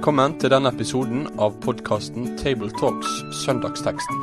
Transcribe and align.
Velkommen 0.00 0.38
til 0.40 0.48
denne 0.48 0.70
episoden 0.72 1.26
av 1.44 1.58
podkasten 1.60 2.30
Tabletalks 2.40 3.10
Søndagsteksten, 3.42 4.22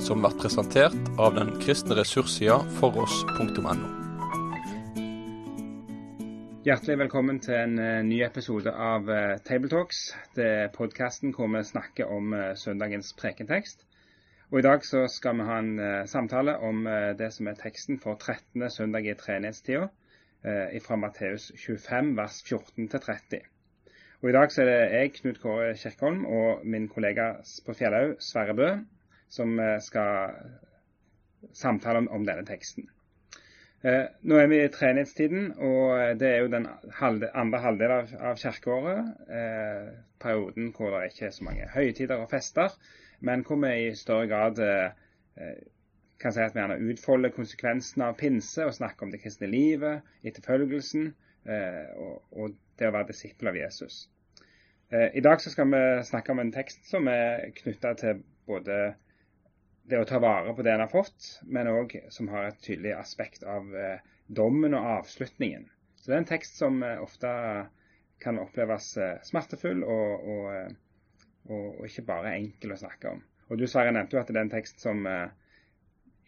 som 0.00 0.22
blir 0.24 0.32
presentert 0.40 1.10
av 1.20 1.34
den 1.36 1.50
kristne 1.60 1.98
ressurssida 1.98 2.54
foross.no. 2.78 3.74
Hjertelig 6.64 6.96
velkommen 7.02 7.42
til 7.44 7.58
en 7.58 7.74
uh, 7.76 7.90
ny 8.08 8.22
episode 8.24 8.72
av 8.72 9.12
uh, 9.12 9.34
Tabletalks. 9.44 10.00
Det 10.32 10.48
er 10.62 10.72
podkasten 10.78 11.36
hvor 11.36 11.52
vi 11.52 11.60
snakker 11.74 12.08
om 12.08 12.32
uh, 12.32 12.56
søndagens 12.56 13.12
prekentekst. 13.20 13.84
Og 14.48 14.62
I 14.62 14.66
dag 14.70 14.88
så 14.88 15.04
skal 15.12 15.36
vi 15.42 15.50
ha 15.50 15.60
en 15.60 16.08
samtale 16.08 16.56
om 16.64 16.88
det 17.20 17.28
som 17.36 17.52
er 17.52 17.60
teksten 17.60 18.00
for 18.00 18.16
13. 18.16 18.64
søndag 18.72 19.04
i 19.04 19.12
treenighetstida, 19.12 19.90
fra 20.88 20.96
Matteus 20.96 21.50
25 21.52 22.14
vers 22.16 22.40
14 22.48 22.88
til 22.88 23.00
30. 23.10 23.44
Og 24.18 24.30
I 24.30 24.34
dag 24.34 24.50
så 24.50 24.64
er 24.64 24.66
det 24.66 24.78
jeg, 24.90 25.10
Knut 25.20 25.36
Kåre 25.38 25.74
Kjerkholm, 25.78 26.24
og 26.26 26.64
min 26.66 26.88
kollega 26.90 27.28
på 27.66 27.74
Fjellhaug, 27.78 28.16
Sverre 28.22 28.54
Bø, 28.58 28.70
som 29.30 29.52
eh, 29.62 29.76
skal 29.84 30.32
samtale 31.54 32.02
om, 32.02 32.08
om 32.16 32.24
denne 32.26 32.42
teksten. 32.48 32.88
Eh, 33.86 34.08
nå 34.26 34.40
er 34.42 34.50
vi 34.50 34.58
i 34.64 34.72
treenighetstiden, 34.74 35.52
og 35.62 36.18
det 36.18 36.32
er 36.32 36.42
jo 36.42 36.50
den 36.50 36.66
halde, 36.98 37.30
andre 37.30 37.60
halvdel 37.62 37.94
av, 37.94 38.16
av 38.32 38.42
kirkeåret. 38.42 39.14
Eh, 39.30 39.92
perioden 40.18 40.72
hvor 40.74 40.96
det 40.96 41.12
ikke 41.12 41.28
er 41.28 41.36
så 41.38 41.46
mange 41.46 41.70
høytider 41.76 42.18
og 42.18 42.32
fester, 42.32 42.74
men 43.22 43.46
hvor 43.46 43.62
vi 43.62 43.72
i 43.84 43.94
større 43.94 44.26
grad 44.26 44.58
eh, 44.66 45.54
kan 46.18 46.34
si 46.34 46.42
at 46.42 46.58
vi 46.58 46.64
gjerne 46.64 46.90
utfolder 46.90 47.36
konsekvensene 47.38 48.10
av 48.10 48.18
pinse 48.18 48.66
og 48.66 48.74
snakker 48.74 49.06
om 49.06 49.14
det 49.14 49.22
kristne 49.22 49.46
livet, 49.54 50.02
etterfølgelsen 50.26 51.12
Eh, 51.48 51.96
og, 51.96 52.22
og, 52.32 52.56
det 52.78 52.88
å 52.88 52.94
være 52.94 53.10
disippel 53.10 53.50
av 53.50 53.58
Jesus. 53.58 54.06
Eh, 54.90 55.10
I 55.18 55.24
dag 55.24 55.40
skal 55.42 55.68
vi 55.72 55.82
snakke 56.04 56.32
om 56.32 56.42
en 56.42 56.54
tekst 56.54 56.88
som 56.88 57.08
er 57.12 57.50
knytta 57.58 57.94
til 58.00 58.22
både 58.48 58.78
det 59.88 60.00
å 60.00 60.06
ta 60.08 60.20
vare 60.20 60.52
på 60.54 60.64
det 60.64 60.74
en 60.74 60.84
har 60.84 60.92
fått, 60.92 61.28
men 61.48 61.70
òg 61.70 61.96
som 62.12 62.28
har 62.32 62.48
et 62.48 62.60
tydelig 62.64 62.94
aspekt 62.96 63.44
av 63.44 63.68
eh, 63.76 64.04
dommen 64.26 64.76
og 64.76 64.90
avslutningen. 64.98 65.68
Så 65.96 66.10
det 66.10 66.16
er 66.16 66.22
en 66.22 66.30
tekst 66.30 66.60
som 66.60 66.82
ofte 66.82 67.30
kan 68.22 68.38
oppleves 68.40 68.92
smertefull 69.26 69.82
og, 69.86 70.28
og, 70.30 70.76
og, 71.50 71.80
ikke 71.86 72.06
bare 72.06 72.36
enkel 72.36 72.74
å 72.74 72.78
snakke 72.80 73.12
om. 73.12 73.20
Og 73.48 73.60
Du 73.60 73.66
Sverre, 73.66 73.92
nevnte 73.94 74.16
jo 74.16 74.20
at 74.22 74.30
det 74.30 74.38
er 74.38 74.46
en 74.46 74.52
tekst 74.52 74.82
som 74.82 75.06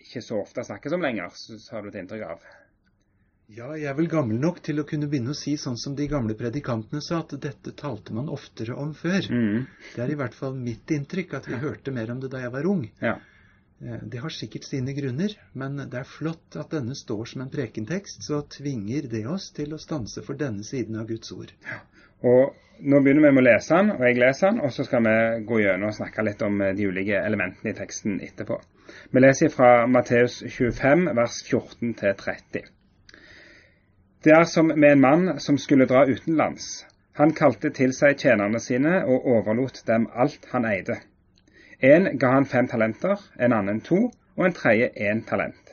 ikke 0.00 0.22
så 0.24 0.40
ofte 0.42 0.64
snakkes 0.66 0.94
om 0.96 1.04
lenger, 1.04 1.32
så 1.34 1.74
har 1.74 1.82
du 1.82 1.90
et 1.90 1.98
inntrykk 2.00 2.26
av. 2.28 2.44
Ja, 3.50 3.72
jeg 3.74 3.88
er 3.90 3.96
vel 3.98 4.06
gammel 4.10 4.38
nok 4.38 4.60
til 4.62 4.78
å 4.78 4.86
kunne 4.86 5.08
begynne 5.10 5.32
å 5.34 5.38
si 5.38 5.56
sånn 5.58 5.78
som 5.80 5.96
de 5.98 6.06
gamle 6.10 6.36
predikantene 6.38 7.02
sa, 7.02 7.18
at 7.24 7.34
dette 7.42 7.72
talte 7.78 8.14
man 8.14 8.30
oftere 8.30 8.76
om 8.78 8.92
før. 8.94 9.26
Mm. 9.26 9.64
Det 9.96 10.04
er 10.04 10.12
i 10.12 10.18
hvert 10.20 10.36
fall 10.38 10.54
mitt 10.54 10.92
inntrykk 10.94 11.34
at 11.40 11.48
vi 11.50 11.56
ja. 11.56 11.62
hørte 11.64 11.94
mer 11.96 12.12
om 12.14 12.20
det 12.22 12.30
da 12.30 12.44
jeg 12.44 12.54
var 12.54 12.68
ung. 12.70 12.84
Ja. 13.02 13.16
Eh, 13.82 13.98
det 14.12 14.22
har 14.22 14.36
sikkert 14.36 14.68
sine 14.68 14.94
grunner, 14.94 15.34
men 15.58 15.82
det 15.82 15.98
er 15.98 16.06
flott 16.06 16.60
at 16.62 16.70
denne 16.76 16.94
står 16.94 17.32
som 17.32 17.42
en 17.42 17.50
prekentekst, 17.50 18.22
så 18.22 18.44
tvinger 18.54 19.10
det 19.10 19.26
oss 19.26 19.50
til 19.56 19.74
å 19.74 19.82
stanse 19.82 20.22
for 20.22 20.38
denne 20.38 20.62
siden 20.66 21.02
av 21.02 21.10
Guds 21.10 21.34
ord. 21.34 21.54
Ja. 21.66 21.82
Og 22.30 22.58
Nå 22.80 22.96
begynner 23.04 23.26
vi 23.26 23.30
med 23.36 23.42
å 23.42 23.44
lese 23.44 23.76
den, 23.76 23.90
og 23.92 24.06
jeg 24.06 24.16
leser 24.16 24.46
den, 24.54 24.60
og 24.64 24.70
så 24.72 24.86
skal 24.86 25.02
vi 25.04 25.10
gå 25.44 25.58
gjennom 25.60 25.90
og 25.90 25.98
snakke 25.98 26.22
litt 26.24 26.40
om 26.46 26.62
eh, 26.64 26.70
de 26.78 26.86
ulike 26.88 27.18
elementene 27.18 27.74
i 27.74 27.76
teksten 27.76 28.22
etterpå. 28.24 28.56
Vi 29.12 29.20
leser 29.20 29.52
fra 29.52 29.88
Matteus 29.90 30.38
25, 30.46 31.10
vers 31.18 31.42
14 31.50 31.98
til 31.98 32.14
30. 32.22 32.70
Det 34.24 34.32
er 34.36 34.44
som 34.44 34.66
med 34.66 34.92
en 34.92 35.00
mann 35.00 35.38
som 35.40 35.56
skulle 35.58 35.86
dra 35.88 36.02
utenlands. 36.04 36.64
Han 37.16 37.30
kalte 37.32 37.70
til 37.72 37.94
seg 37.96 38.18
tjenerne 38.20 38.60
sine 38.60 38.98
og 39.08 39.24
overlot 39.34 39.80
dem 39.88 40.04
alt 40.12 40.44
han 40.50 40.66
eide. 40.68 40.98
En 41.81 42.19
ga 42.20 42.34
han 42.34 42.48
fem 42.50 42.69
talenter, 42.69 43.16
en 43.41 43.56
annen 43.56 43.81
to, 43.81 44.10
og 44.36 44.44
en 44.44 44.56
tredje 44.58 44.91
én 45.08 45.25
talent. 45.25 45.72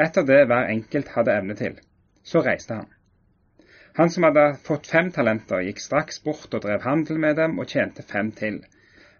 Etter 0.00 0.24
det 0.24 0.40
hver 0.48 0.72
enkelt 0.72 1.12
hadde 1.18 1.36
evne 1.36 1.58
til. 1.60 1.76
Så 2.24 2.40
reiste 2.40 2.80
han. 2.80 2.88
Han 4.00 4.08
som 4.10 4.24
hadde 4.24 4.48
fått 4.64 4.88
fem 4.88 5.12
talenter, 5.12 5.60
gikk 5.60 5.84
straks 5.84 6.22
bort 6.24 6.48
og 6.48 6.64
drev 6.64 6.88
handel 6.88 7.20
med 7.20 7.36
dem 7.36 7.60
og 7.60 7.68
tjente 7.76 8.08
fem 8.08 8.32
til. 8.32 8.62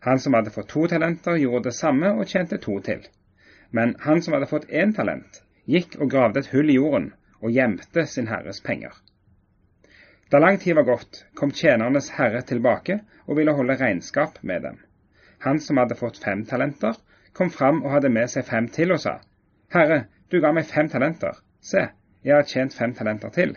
Han 0.08 0.18
som 0.18 0.32
hadde 0.32 0.54
fått 0.54 0.72
to 0.72 0.86
talenter, 0.88 1.36
gjorde 1.36 1.68
det 1.68 1.76
samme 1.76 2.16
og 2.16 2.24
tjente 2.24 2.56
to 2.56 2.80
til. 2.80 3.04
Men 3.70 3.98
han 4.00 4.24
som 4.24 4.32
hadde 4.32 4.48
fått 4.48 4.70
én 4.72 4.96
talent, 4.96 5.42
gikk 5.68 6.00
og 6.00 6.08
gravde 6.16 6.40
et 6.40 6.54
hull 6.56 6.72
i 6.72 6.80
jorden 6.80 7.12
og 7.42 7.50
gjemte 7.50 8.06
sin 8.06 8.30
herres 8.30 8.62
penger. 8.62 8.94
Da 10.30 10.38
lang 10.38 10.58
tid 10.58 10.78
var 10.78 10.86
gått, 10.88 11.24
kom 11.34 11.50
tjenernes 11.52 12.10
herre 12.16 12.40
tilbake 12.48 13.02
og 13.26 13.36
ville 13.36 13.52
holde 13.52 13.76
regnskap 13.76 14.38
med 14.42 14.62
dem. 14.62 14.78
Han 15.44 15.60
som 15.60 15.76
hadde 15.76 15.98
fått 15.98 16.22
fem 16.22 16.46
talenter, 16.48 16.96
kom 17.32 17.50
fram 17.50 17.82
og 17.82 17.90
hadde 17.96 18.12
med 18.12 18.30
seg 18.30 18.46
fem 18.48 18.68
til 18.72 18.94
og 18.94 19.02
sa, 19.02 19.18
Herre, 19.72 20.04
du 20.30 20.38
ga 20.40 20.52
meg 20.52 20.68
fem 20.68 20.88
talenter, 20.88 21.36
se, 21.60 21.88
jeg 22.22 22.34
har 22.36 22.48
tjent 22.48 22.74
fem 22.76 22.94
talenter 22.94 23.32
til. 23.34 23.56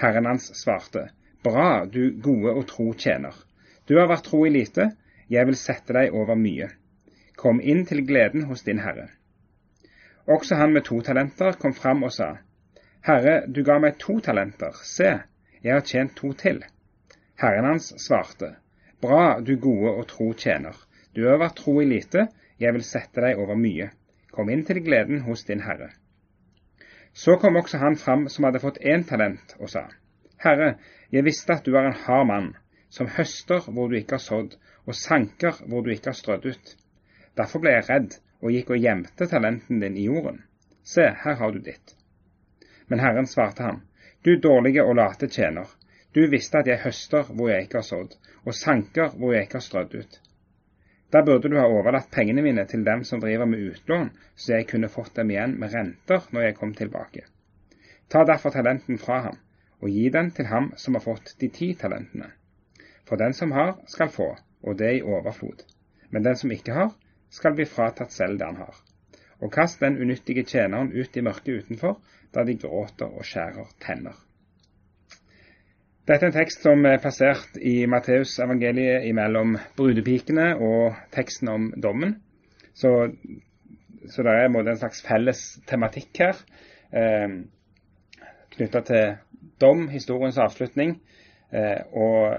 Herren 0.00 0.28
hans 0.28 0.50
svarte, 0.56 1.08
Bra, 1.44 1.84
du 1.84 2.14
gode 2.24 2.54
og 2.56 2.66
tro 2.68 2.92
tjener. 2.94 3.34
Du 3.88 3.98
har 3.98 4.08
vært 4.08 4.24
tro 4.30 4.44
i 4.46 4.52
lite, 4.52 4.92
jeg 5.28 5.44
vil 5.48 5.58
sette 5.60 5.92
deg 5.92 6.14
over 6.16 6.38
mye. 6.40 6.70
Kom 7.36 7.60
inn 7.60 7.84
til 7.84 8.04
gleden 8.08 8.46
hos 8.48 8.64
din 8.64 8.80
herre. 8.80 9.10
Også 10.24 10.56
han 10.56 10.72
med 10.72 10.86
to 10.88 11.02
talenter 11.04 11.58
kom 11.60 11.74
fram 11.76 12.06
og 12.06 12.14
sa, 12.16 12.30
Herre, 13.04 13.44
du 13.46 13.60
ga 13.62 13.74
meg 13.84 13.98
to 14.00 14.14
talenter, 14.24 14.76
se, 14.80 15.10
jeg 15.60 15.72
har 15.74 15.82
tjent 15.84 16.14
to 16.16 16.30
til. 16.40 16.62
Herren 17.36 17.66
hans 17.68 17.90
svarte, 18.00 18.54
Bra, 19.04 19.40
du 19.44 19.58
gode 19.60 19.90
og 19.90 20.06
tro 20.08 20.30
tjener, 20.32 20.78
du 21.12 21.26
har 21.28 21.36
vært 21.42 21.58
tro 21.58 21.74
i 21.82 21.84
lite, 21.90 22.22
jeg 22.56 22.72
vil 22.72 22.86
sette 22.86 23.20
deg 23.20 23.40
over 23.42 23.58
mye. 23.60 23.90
Kom 24.32 24.48
inn 24.48 24.64
til 24.64 24.80
gleden 24.86 25.20
hos 25.26 25.44
din 25.44 25.60
herre. 25.66 25.90
Så 27.12 27.36
kom 27.42 27.58
også 27.60 27.82
han 27.82 27.98
fram 28.00 28.24
som 28.32 28.46
hadde 28.48 28.62
fått 28.62 28.80
én 28.80 29.04
talent, 29.04 29.52
og 29.60 29.68
sa, 29.74 29.82
Herre, 30.40 30.70
jeg 31.12 31.26
visste 31.26 31.58
at 31.58 31.68
du 31.68 31.76
er 31.76 31.90
en 31.90 32.00
hard 32.06 32.26
mann, 32.30 32.48
som 32.88 33.10
høster 33.18 33.68
hvor 33.68 33.92
du 33.92 33.98
ikke 33.98 34.16
har 34.16 34.24
sådd, 34.24 34.56
og 34.88 34.96
sanker 34.96 35.60
hvor 35.68 35.84
du 35.84 35.92
ikke 35.92 36.14
har 36.14 36.16
strødd 36.16 36.48
ut. 36.48 36.72
Derfor 37.36 37.60
ble 37.60 37.76
jeg 37.76 37.86
redd 37.90 38.16
og 38.40 38.56
gikk 38.56 38.72
og 38.72 38.80
gjemte 38.80 39.28
talenten 39.28 39.84
din 39.84 40.00
i 40.00 40.08
jorden. 40.08 40.40
Se, 40.82 41.04
her 41.24 41.38
har 41.42 41.52
du 41.52 41.60
ditt. 41.60 41.94
Men 42.86 43.00
Herren 43.00 43.26
svarte 43.26 43.62
ham, 43.62 43.82
Du 44.24 44.36
dårlige 44.40 44.84
og 44.84 44.96
late 44.96 45.28
tjener, 45.28 45.68
du 46.14 46.26
visste 46.30 46.60
at 46.60 46.68
jeg 46.70 46.80
høster 46.84 47.26
hvor 47.34 47.50
jeg 47.50 47.66
ikke 47.66 47.80
har 47.80 47.86
sådd, 47.88 48.14
og 48.44 48.54
sanker 48.54 49.16
hvor 49.18 49.34
jeg 49.34 49.46
ikke 49.46 49.58
har 49.58 49.66
strødd 49.66 49.94
ut. 49.94 50.20
Da 51.12 51.22
burde 51.22 51.50
du 51.50 51.56
ha 51.58 51.66
overlatt 51.70 52.10
pengene 52.14 52.42
mine 52.42 52.64
til 52.70 52.84
dem 52.86 53.04
som 53.04 53.20
driver 53.22 53.46
med 53.50 53.64
utlån, 53.70 54.10
så 54.36 54.56
jeg 54.56 54.68
kunne 54.70 54.90
fått 54.90 55.14
dem 55.16 55.30
igjen 55.30 55.56
med 55.60 55.74
renter 55.74 56.24
når 56.30 56.46
jeg 56.46 56.56
kom 56.58 56.74
tilbake. 56.74 57.26
Ta 58.10 58.24
derfor 58.24 58.54
talenten 58.54 58.98
fra 58.98 59.20
ham, 59.26 59.36
og 59.82 59.90
gi 59.90 60.08
den 60.08 60.30
til 60.34 60.48
ham 60.50 60.72
som 60.76 60.94
har 60.94 61.04
fått 61.04 61.34
de 61.40 61.50
ti 61.58 61.72
talentene. 61.78 62.30
For 63.04 63.20
den 63.20 63.34
som 63.36 63.52
har, 63.52 63.76
skal 63.86 64.10
få, 64.10 64.30
og 64.62 64.78
det 64.78 64.92
i 64.96 65.02
overflod. 65.02 65.62
Men 66.10 66.24
den 66.24 66.36
som 66.36 66.52
ikke 66.54 66.74
har, 66.78 66.92
skal 67.30 67.54
bli 67.54 67.66
fratatt 67.66 68.12
selv 68.12 68.38
det 68.38 68.46
han 68.46 68.62
har. 68.62 68.78
Og 69.44 69.52
kast 69.52 69.82
den 69.84 69.98
unyttige 70.00 70.46
tjeneren 70.48 70.92
ut 70.94 71.16
i 71.16 71.22
mørket 71.24 71.64
utenfor, 71.64 71.98
da 72.32 72.44
de 72.48 72.56
gråter 72.56 73.10
og 73.12 73.26
skjærer 73.28 73.68
tenner. 73.84 74.16
Dette 76.04 76.26
er 76.26 76.30
en 76.32 76.36
tekst 76.36 76.64
som 76.64 76.84
er 76.84 77.00
plassert 77.00 77.56
i 77.60 77.86
Matteusevangeliet 77.88 79.06
mellom 79.16 79.54
brudepikene 79.76 80.50
og 80.60 80.96
teksten 81.12 81.48
om 81.48 81.70
dommen. 81.80 82.18
Så, 82.76 82.90
så 84.12 84.24
det 84.26 84.34
er 84.34 84.48
en 84.48 84.80
slags 84.80 85.00
felles 85.06 85.44
tematikk 85.68 86.20
her 86.20 86.40
eh, 86.92 87.38
knytta 88.56 88.82
til 88.84 89.14
dom, 89.60 89.86
historiens 89.88 90.38
avslutning, 90.40 90.98
eh, 91.52 91.80
og, 91.92 92.36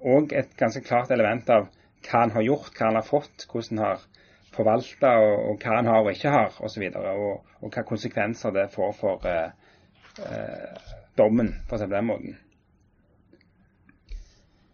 og 0.00 0.34
et 0.36 0.52
ganske 0.58 0.84
klart 0.84 1.12
element 1.14 1.48
av 1.50 1.68
hva 2.02 2.24
han 2.24 2.34
har 2.34 2.44
gjort, 2.46 2.72
hva 2.76 2.90
han 2.90 3.00
har 3.00 3.08
fått, 3.08 3.46
hvordan 3.50 3.78
han 3.78 3.86
har 3.86 4.06
forvalte, 4.54 5.08
og, 5.08 5.34
og, 5.50 5.58
hva 5.62 5.76
han 5.78 5.90
har 5.90 6.04
og 6.04 6.12
ikke 6.12 6.32
har, 6.32 6.56
osv. 6.60 6.86
Og, 6.92 7.10
og, 7.12 7.58
og 7.62 7.74
hva 7.74 7.84
konsekvenser 7.88 8.54
det 8.54 8.68
får 8.74 8.96
for 8.98 9.28
eh, 9.28 9.76
eh, 10.22 10.88
dommen, 11.18 11.54
for 11.68 11.82
på 11.82 11.92
den 11.92 12.08
måten. 12.08 12.38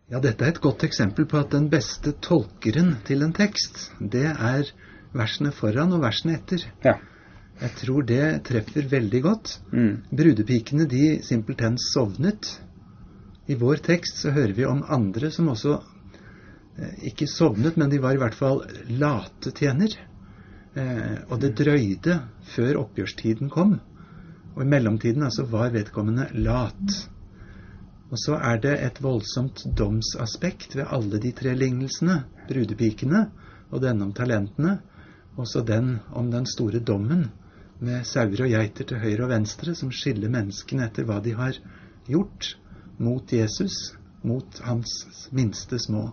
Ja, 0.08 0.22
dette 0.25 0.46
er 0.46 0.54
et 0.54 0.62
godt 0.64 0.86
eksempel 0.86 1.26
på 1.28 1.36
at 1.36 1.52
den 1.52 1.69
beste 1.69 2.14
tolkeren 2.25 2.94
til 3.04 3.26
en 3.26 3.34
tekst, 3.36 3.90
det 4.00 4.25
er 4.30 4.70
versene 5.12 5.52
foran 5.52 5.92
og 5.92 6.00
versene 6.00 6.38
etter. 6.38 6.64
Ja. 6.84 6.96
Jeg 7.58 7.75
tror 7.80 8.06
det 8.06 8.22
treffer 8.46 8.86
veldig 8.88 9.20
godt. 9.25 9.58
Mm. 9.75 10.04
Brudepikene 10.14 10.86
de 10.88 11.19
simpelthen 11.26 11.76
sovnet. 11.82 12.54
I 13.50 13.56
vår 13.58 13.82
tekst 13.84 14.22
så 14.22 14.32
hører 14.32 14.54
vi 14.54 14.66
om 14.69 14.84
andre 14.88 15.30
som 15.34 15.50
også 15.52 15.80
ikke 17.08 17.26
sovnet, 17.30 17.76
men 17.76 17.90
de 17.90 18.00
var 18.02 18.14
i 18.14 18.20
hvert 18.20 18.36
fall 18.38 18.62
late 19.00 19.52
tjener. 19.56 19.94
Eh, 20.78 21.16
og 21.28 21.40
det 21.42 21.56
drøyde 21.58 22.20
før 22.54 22.82
oppgjørstiden 22.84 23.50
kom. 23.52 23.78
Og 24.54 24.64
i 24.64 24.69
mellomtiden 24.69 25.25
altså 25.26 25.46
var 25.50 25.72
vedkommende 25.75 26.28
lat. 26.38 26.98
Og 28.08 28.20
så 28.20 28.38
er 28.40 28.60
det 28.62 28.76
et 28.84 29.02
voldsomt 29.04 29.64
domsaspekt 29.78 30.76
ved 30.78 30.88
alle 30.88 31.20
de 31.22 31.32
tre 31.36 31.54
lignelsene. 31.54 32.22
Brudepikene 32.48 33.26
og 33.70 33.82
denne 33.84 34.06
om 34.06 34.14
talentene. 34.16 34.78
Og 35.36 35.46
så 35.48 35.62
den 35.62 35.98
om 36.16 36.30
den 36.30 36.46
store 36.46 36.80
dommen 36.80 37.28
med 37.78 38.06
sauer 38.06 38.40
og 38.42 38.50
geiter 38.50 38.88
til 38.88 38.98
høyre 39.02 39.26
og 39.26 39.30
venstre, 39.30 39.75
som 39.75 39.92
skiller 39.94 40.32
menneskene 40.32 40.88
etter 40.88 41.06
hva 41.06 41.20
de 41.22 41.34
har 41.38 41.58
gjort 42.08 42.56
mot 42.98 43.32
Jesus, 43.32 43.92
mot 44.26 44.58
hans 44.66 45.28
minste 45.30 45.78
små. 45.78 46.08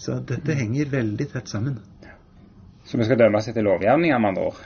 Så 0.00 0.16
dette 0.24 0.54
henger 0.56 0.88
veldig 0.88 1.26
tett 1.32 1.48
sammen. 1.48 1.74
Så 2.84 2.98
vi 2.98 3.04
skal 3.04 3.18
dømmes 3.20 3.48
etter 3.50 3.64
lovgjerninger, 3.66 4.18
med 4.18 4.30
andre 4.30 4.46
ord? 4.48 4.60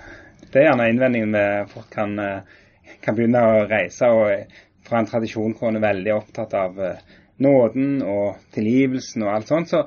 Det 0.52 0.60
er 0.60 0.69
gjerne 0.69 0.86
innvendingen 0.92 1.34
vi 1.34 1.46
folk 1.72 1.88
kan, 1.90 2.12
eh, 2.22 2.60
kan, 3.02 3.16
begynne 3.16 3.40
å 3.42 3.64
reise. 3.66 4.06
og 4.06 4.52
Fra 4.86 5.00
en 5.00 5.08
tradisjon 5.10 5.56
hvor 5.58 5.72
en 5.72 5.81
er 5.81 5.88
veldig 5.88 6.12
opptatt 6.14 6.54
av 6.54 6.78
eh, 6.78 7.00
nåden 7.42 8.02
og 8.06 8.44
tilgivelsen 8.54 9.25
og 9.25 9.32
alt 9.32 9.50
sånt, 9.50 9.72
så 9.72 9.82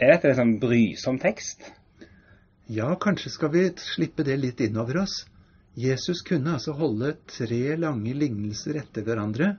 er 0.00 0.14
dette 0.14 0.32
sånn 0.38 0.56
brysom 0.62 1.18
tekst. 1.20 1.68
Ja, 2.72 2.94
kanskje 2.96 3.34
skal 3.34 3.52
vi 3.52 3.66
slippe 3.76 4.24
det 4.24 4.38
litt 4.40 4.62
innover 4.64 5.02
oss. 5.02 5.26
Jesus 5.76 6.22
kunne 6.24 6.56
altså 6.56 6.72
holde 6.72 7.18
tre 7.28 7.76
lange 7.76 8.14
lignelser 8.16 8.80
etter 8.80 9.04
hverandre 9.04 9.58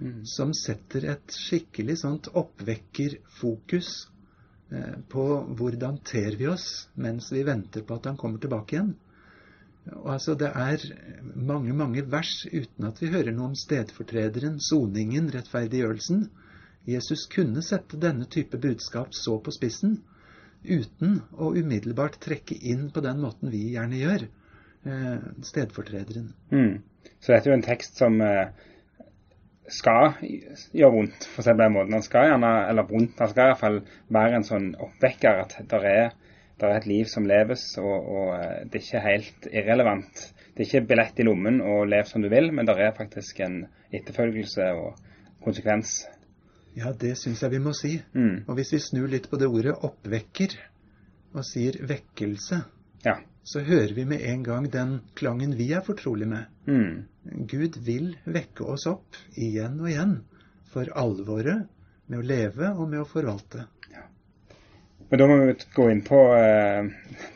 mm. 0.00 0.24
som 0.24 0.54
setter 0.56 1.04
et 1.12 1.36
skikkelig 1.36 1.98
sånt 2.00 2.30
oppvekkerfokus 2.32 3.90
eh, 4.08 4.09
på 5.10 5.22
hvordan 5.58 5.96
ter 6.06 6.36
vi 6.38 6.46
oss 6.46 6.66
mens 6.94 7.32
vi 7.34 7.42
venter 7.42 7.82
på 7.82 7.96
at 7.98 8.04
han 8.06 8.18
kommer 8.20 8.38
tilbake 8.38 8.76
igjen. 8.76 8.92
Og 9.96 10.12
altså 10.14 10.34
Det 10.38 10.50
er 10.54 10.84
mange 11.34 11.72
mange 11.74 12.04
vers 12.12 12.46
uten 12.52 12.86
at 12.86 13.00
vi 13.02 13.10
hører 13.10 13.32
noe 13.32 13.50
om 13.50 13.56
stedfortrederen, 13.58 14.60
soningen, 14.60 15.30
rettferdiggjørelsen. 15.34 16.28
Jesus 16.86 17.26
kunne 17.32 17.62
sette 17.62 17.98
denne 18.00 18.28
type 18.30 18.58
budskap 18.60 19.14
så 19.14 19.38
på 19.38 19.52
spissen 19.54 19.98
uten 20.64 21.20
å 21.32 21.52
umiddelbart 21.56 22.20
trekke 22.20 22.54
inn 22.54 22.90
på 22.92 23.02
den 23.04 23.20
måten 23.24 23.50
vi 23.52 23.70
gjerne 23.74 24.00
gjør 24.00 24.26
eh, 24.26 25.28
stedfortrederen. 25.48 26.32
Mm. 26.52 26.82
Så 27.20 27.32
dette 27.32 27.48
er 27.48 27.54
jo 27.54 27.58
en 27.58 27.66
tekst 27.66 28.00
som 28.00 28.20
eh, 28.24 28.52
skal 29.74 30.16
gjøre 30.20 30.92
vondt, 30.94 31.26
for 31.30 31.42
å 31.42 31.46
det 31.46 31.54
på 31.56 31.62
den 31.62 31.74
måten. 31.76 31.94
Den 31.96 32.06
skal 32.06 32.28
gjerne, 32.28 32.50
eller 32.70 32.88
vondt, 32.88 33.16
den 33.18 33.30
skal 33.32 33.50
iallfall 33.50 33.78
være 34.12 34.38
en 34.38 34.46
sånn 34.46 34.68
oppvekker 34.86 35.42
at 35.44 35.56
det 35.70 35.80
er, 35.80 36.12
er, 36.60 36.74
et 36.74 36.88
liv 36.90 37.08
som 37.10 37.28
leves, 37.28 37.64
og, 37.80 37.96
og, 37.98 38.32
eh, 38.36 38.62
det 38.66 38.80
er 38.80 38.86
ikke 38.86 39.04
helt 39.06 39.50
irrelevant. 39.50 40.24
Det 40.50 40.64
er 40.64 40.68
ikke 40.68 40.88
billett 40.90 41.22
i 41.22 41.26
lommen 41.26 41.60
og 41.64 41.86
lev 41.88 42.08
som 42.10 42.24
du 42.24 42.28
vil, 42.32 42.50
men 42.54 42.68
det 42.68 42.76
er 42.76 42.96
faktisk 42.96 43.40
en 43.46 43.62
etterfølgelse 43.94 44.70
og 44.76 45.00
konsekvens. 45.44 46.02
Ja, 46.76 46.92
det 46.92 47.16
syns 47.18 47.42
jeg 47.42 47.56
vi 47.56 47.62
må 47.62 47.72
si. 47.74 47.96
Mm. 48.14 48.44
Og 48.46 48.58
hvis 48.58 48.74
vi 48.76 48.84
snur 48.84 49.10
litt 49.10 49.30
på 49.30 49.40
det 49.40 49.48
ordet 49.50 49.74
'oppvekker' 49.74 50.58
og 51.34 51.44
sier 51.46 51.80
'vekkelse', 51.82 52.62
ja 53.06 53.20
så 53.42 53.62
hører 53.64 53.94
vi 53.96 54.04
med 54.04 54.22
en 54.26 54.42
gang 54.44 54.68
den 54.72 54.98
klangen 55.16 55.56
vi 55.58 55.70
er 55.72 55.84
fortrolig 55.84 56.28
med. 56.28 56.48
Mm. 56.66 57.46
Gud 57.48 57.78
vil 57.86 58.12
vekke 58.24 58.66
oss 58.74 58.86
opp 58.90 59.18
igjen 59.34 59.80
og 59.80 59.90
igjen 59.90 60.16
for 60.70 60.90
alvoret 60.96 61.66
med 62.10 62.20
å 62.20 62.26
leve 62.26 62.72
og 62.74 62.88
med 62.90 63.02
å 63.02 63.08
forvalte. 63.08 63.64
Ja. 63.90 64.04
Men 65.10 65.22
da 65.22 65.28
må 65.30 65.38
vi 65.40 65.56
gå 65.74 65.88
inn 65.90 66.04
på 66.06 66.20
uh, 66.30 66.90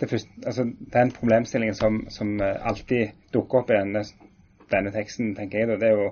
første, 0.05 0.31
altså, 0.45 0.69
den 0.95 1.13
problemstillingen 1.15 1.79
som, 1.79 2.05
som, 2.13 2.37
eh, 2.43 2.57
alltid 2.69 3.15
dukker 3.35 3.63
opp 3.63 3.73
i 3.73 3.79
denne, 3.79 4.05
denne 4.71 4.95
teksten, 4.95 5.35
tenker 5.39 5.63
jeg. 5.63 5.71
Da, 5.73 5.79
det 5.83 5.91
er 5.91 5.99
jo 5.99 6.09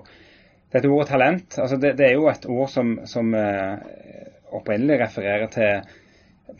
dette 0.73 0.91
ordet 0.91 1.09
talent. 1.13 1.59
Altså, 1.61 1.79
det, 1.79 1.95
det, 1.99 2.09
er 2.09 2.17
jo 2.17 2.29
et 2.31 2.47
ord 2.49 2.71
som, 2.73 2.95
som 3.07 3.31
uh, 3.37 3.77
opprinnelig 4.53 4.99
refererer 5.05 5.51
til 5.53 5.93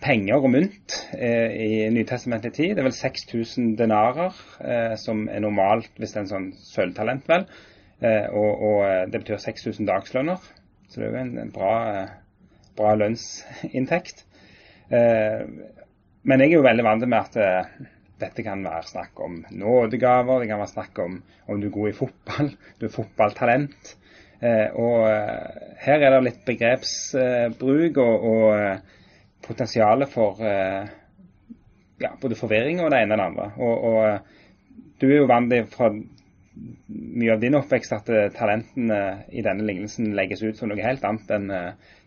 penger 0.01 0.41
og 0.41 0.51
mynt 0.53 0.95
eh, 1.17 1.53
i 1.53 1.69
nytestamentlig 1.93 2.53
tid. 2.55 2.73
Det 2.73 2.83
er 2.83 2.87
vel 2.87 2.95
6000 2.95 3.75
denarer, 3.79 4.35
eh, 4.63 4.95
som 4.99 5.27
er 5.29 5.43
normalt 5.43 5.91
hvis 5.97 6.13
det 6.13 6.21
er 6.21 6.25
en 6.25 6.33
sånn 6.33 6.49
sølvtalent, 6.57 7.27
vel. 7.29 7.45
Eh, 8.03 8.27
og, 8.31 8.51
og, 8.51 8.79
eh, 8.87 9.05
det 9.11 9.23
betyr 9.23 9.41
6000 9.41 9.87
dagslønner. 9.87 10.43
Så 10.89 10.99
det 10.99 11.07
er 11.07 11.13
jo 11.13 11.21
en, 11.21 11.33
en 11.45 11.53
bra, 11.53 11.73
eh, 11.93 12.13
bra, 12.77 12.93
lønnsinntekt. 12.99 14.25
Eh, 14.93 15.43
men 16.23 16.43
jeg 16.43 16.53
er 16.53 16.57
jo 16.57 16.67
veldig 16.67 16.87
vant 16.87 17.07
med 17.07 17.19
at 17.19 17.89
dette 18.23 18.45
kan 18.45 18.61
være 18.63 18.87
snakk 18.87 19.19
om 19.23 19.41
nådegaver, 19.51 20.39
det 20.39 20.51
kan 20.51 20.61
være 20.61 20.71
snakk 20.71 20.99
om 21.03 21.17
om 21.51 21.59
du 21.59 21.67
er 21.67 21.75
god 21.75 21.89
i 21.89 21.97
fotball, 21.97 22.53
du 22.79 22.87
er 22.87 22.93
fotballtalent. 22.93 23.97
og 24.79 25.07
her 25.83 26.01
er 26.03 26.11
det 26.11 26.23
litt 26.23 26.39
begrepsbruk 26.47 27.99
og, 28.03 28.25
og 28.27 29.02
potensialet 29.43 30.11
for 30.11 30.41
eh, 30.43 30.89
ja, 32.03 32.11
både 32.21 32.37
forvirring 32.39 32.81
og 32.83 32.91
det 32.93 33.03
ene 33.03 33.15
og 33.15 33.21
det 33.21 33.27
andre. 33.29 33.47
Og, 33.57 33.87
og 33.89 33.99
eh, 34.07 34.43
du 35.01 35.07
er 35.09 35.17
jo 35.19 35.29
vant 35.29 35.55
fra 35.73 35.91
mye 35.93 37.33
av 37.33 37.41
din 37.41 37.57
oppvekst 37.57 37.95
at 37.97 38.11
eh, 38.13 38.29
talentene 38.35 39.01
i 39.33 39.43
denne 39.45 39.65
lignelsen 39.67 40.13
legges 40.17 40.43
ut 40.45 40.59
som 40.59 40.71
noe 40.71 40.83
helt 40.83 41.05
annet 41.07 41.35
enn 41.37 41.51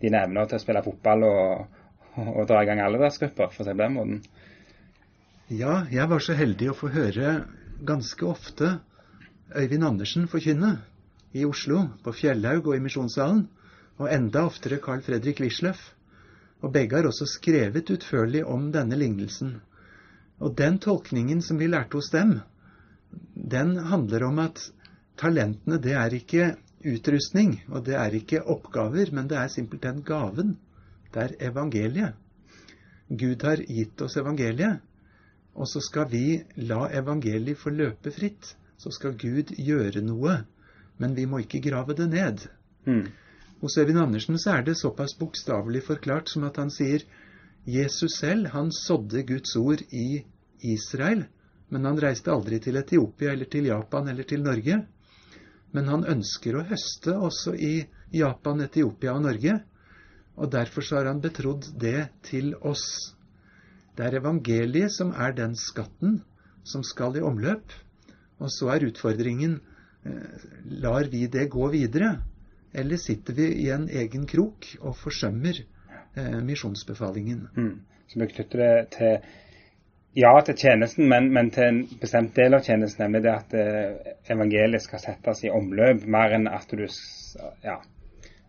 dine 0.03 0.23
evner 0.23 0.49
til 0.49 0.59
å 0.59 0.65
spille 0.65 0.85
fotball 0.87 1.27
og, 1.29 1.79
og 2.25 2.43
dra 2.49 2.63
i 2.63 2.69
gang 2.69 2.83
aldersgrupper, 2.85 3.53
for 3.53 3.63
å 3.63 3.67
si 3.67 3.73
det 3.73 3.79
på 3.79 3.85
den 3.85 3.97
måten. 3.99 4.21
Ja, 5.53 5.85
jeg 5.93 6.11
var 6.11 6.23
så 6.25 6.35
heldig 6.35 6.73
å 6.73 6.79
få 6.79 6.91
høre 6.91 7.41
ganske 7.87 8.27
ofte 8.27 8.79
Øyvind 9.55 9.87
Andersen 9.87 10.25
forkynne 10.27 10.79
i 11.37 11.45
Oslo, 11.47 11.85
på 12.03 12.15
Fjellhaug 12.17 12.67
og 12.67 12.79
i 12.79 12.83
Misjonssalen, 12.83 13.45
og 14.01 14.11
enda 14.13 14.43
oftere 14.49 14.81
Carl 14.83 15.05
Fredrik 15.05 15.39
Wisløff 15.45 15.93
og 16.63 16.73
begge 16.73 16.97
har 16.97 17.09
også 17.09 17.27
skrevet 17.29 17.91
utførlig 17.93 18.45
om 18.47 18.71
denne 18.73 18.97
lignelsen. 18.97 19.57
Og 20.41 20.57
den 20.59 20.79
tolkningen 20.79 21.43
som 21.43 21.59
vi 21.61 21.69
lærte 21.69 21.99
hos 21.99 22.11
dem, 22.13 22.39
den 23.35 23.77
handler 23.77 24.27
om 24.27 24.39
at 24.39 24.61
talentene, 25.19 25.79
det 25.83 25.93
er 25.97 26.15
ikke 26.17 26.55
utrustning, 26.87 27.61
og 27.69 27.87
det 27.87 27.97
er 27.97 28.15
ikke 28.17 28.43
oppgaver, 28.43 29.13
men 29.13 29.29
det 29.29 29.39
er 29.39 29.53
simpelthen 29.53 30.03
gaven. 30.03 30.57
Det 31.15 31.23
er 31.23 31.51
evangeliet. 31.51 32.15
Gud 33.09 33.43
har 33.47 33.63
gitt 33.63 34.03
oss 34.03 34.17
evangeliet, 34.19 34.83
og 35.55 35.69
så 35.71 35.81
skal 35.81 36.11
vi 36.11 36.43
la 36.57 36.89
evangeliet 36.93 37.59
få 37.59 37.71
løpe 37.71 38.13
fritt. 38.13 38.57
Så 38.77 38.91
skal 38.93 39.15
Gud 39.17 39.55
gjøre 39.57 40.03
noe, 40.05 40.43
men 41.01 41.15
vi 41.17 41.25
må 41.25 41.41
ikke 41.41 41.63
grave 41.65 41.95
det 41.97 42.11
ned. 42.13 42.43
Mm. 42.85 43.07
Hos 43.67 43.79
Øyvind 43.79 43.99
Andersen 43.99 44.37
så 44.39 44.53
er 44.55 44.61
det 44.63 44.77
såpass 44.79 45.17
bokstavelig 45.19 45.81
forklart 45.83 46.29
som 46.31 46.45
at 46.47 46.59
han 46.61 46.69
sier 46.71 47.03
Jesus 47.67 48.13
selv, 48.21 48.47
han 48.53 48.69
sådde 48.71 49.25
Guds 49.27 49.57
ord 49.59 49.81
i 49.91 50.23
Israel, 50.63 51.25
men 51.75 51.89
han 51.89 51.99
reiste 51.99 52.31
aldri 52.31 52.61
til 52.63 52.79
Etiopia 52.79 53.33
eller 53.33 53.49
til 53.51 53.67
Japan 53.67 54.13
eller 54.13 54.23
til 54.23 54.45
Norge. 54.45 54.77
Men 55.75 55.91
han 55.91 56.07
ønsker 56.13 56.55
å 56.61 56.63
høste 56.69 57.17
også 57.19 57.57
i 57.59 57.73
Japan, 58.15 58.63
Etiopia 58.69 59.17
og 59.17 59.27
Norge, 59.27 59.57
og 60.39 60.53
derfor 60.53 60.87
så 60.87 61.01
har 61.01 61.11
han 61.11 61.25
betrodd 61.27 61.67
det 61.75 62.07
til 62.31 62.55
oss. 62.63 62.87
Det 63.99 64.07
er 64.07 64.21
evangeliet 64.21 64.95
som 64.95 65.11
er 65.11 65.35
den 65.35 65.59
skatten 65.59 66.21
som 66.63 66.87
skal 66.87 67.19
i 67.19 67.27
omløp, 67.33 67.75
og 68.39 68.55
så 68.61 68.71
er 68.77 68.87
utfordringen 68.93 69.59
eh, 70.07 70.49
lar 70.87 71.11
vi 71.11 71.27
det 71.27 71.49
gå 71.51 71.75
videre? 71.75 72.15
Eller 72.77 73.01
sitter 73.01 73.37
vi 73.37 73.49
i 73.65 73.71
en 73.73 73.89
egen 73.89 74.27
krok 74.29 74.69
og 74.83 74.97
forsømmer 75.01 75.63
eh, 75.63 76.39
misjonsbefalingen? 76.45 77.49
Mm. 77.57 77.75
Så 78.07 78.21
vi 78.21 78.29
knytter 78.35 78.63
det 78.63 78.73
til 78.97 79.19
ja 80.17 80.33
til 80.45 80.57
tjenesten, 80.57 81.09
men, 81.09 81.29
men, 81.33 81.51
til 81.53 81.65
en 81.69 81.83
bestemt 82.01 82.37
del 82.37 82.57
av 82.57 82.65
tjenesten, 82.65 83.05
nemlig 83.05 83.25
det 83.27 83.33
at 83.35 83.57
eh, 83.61 84.15
evangeliet 84.33 84.85
skal 84.85 85.03
settes 85.03 85.45
i 85.45 85.53
omløp, 85.53 86.07
mer 86.09 86.37
enn 86.39 86.49
at 86.49 86.73
du 86.73 86.87
ja, 87.65 87.81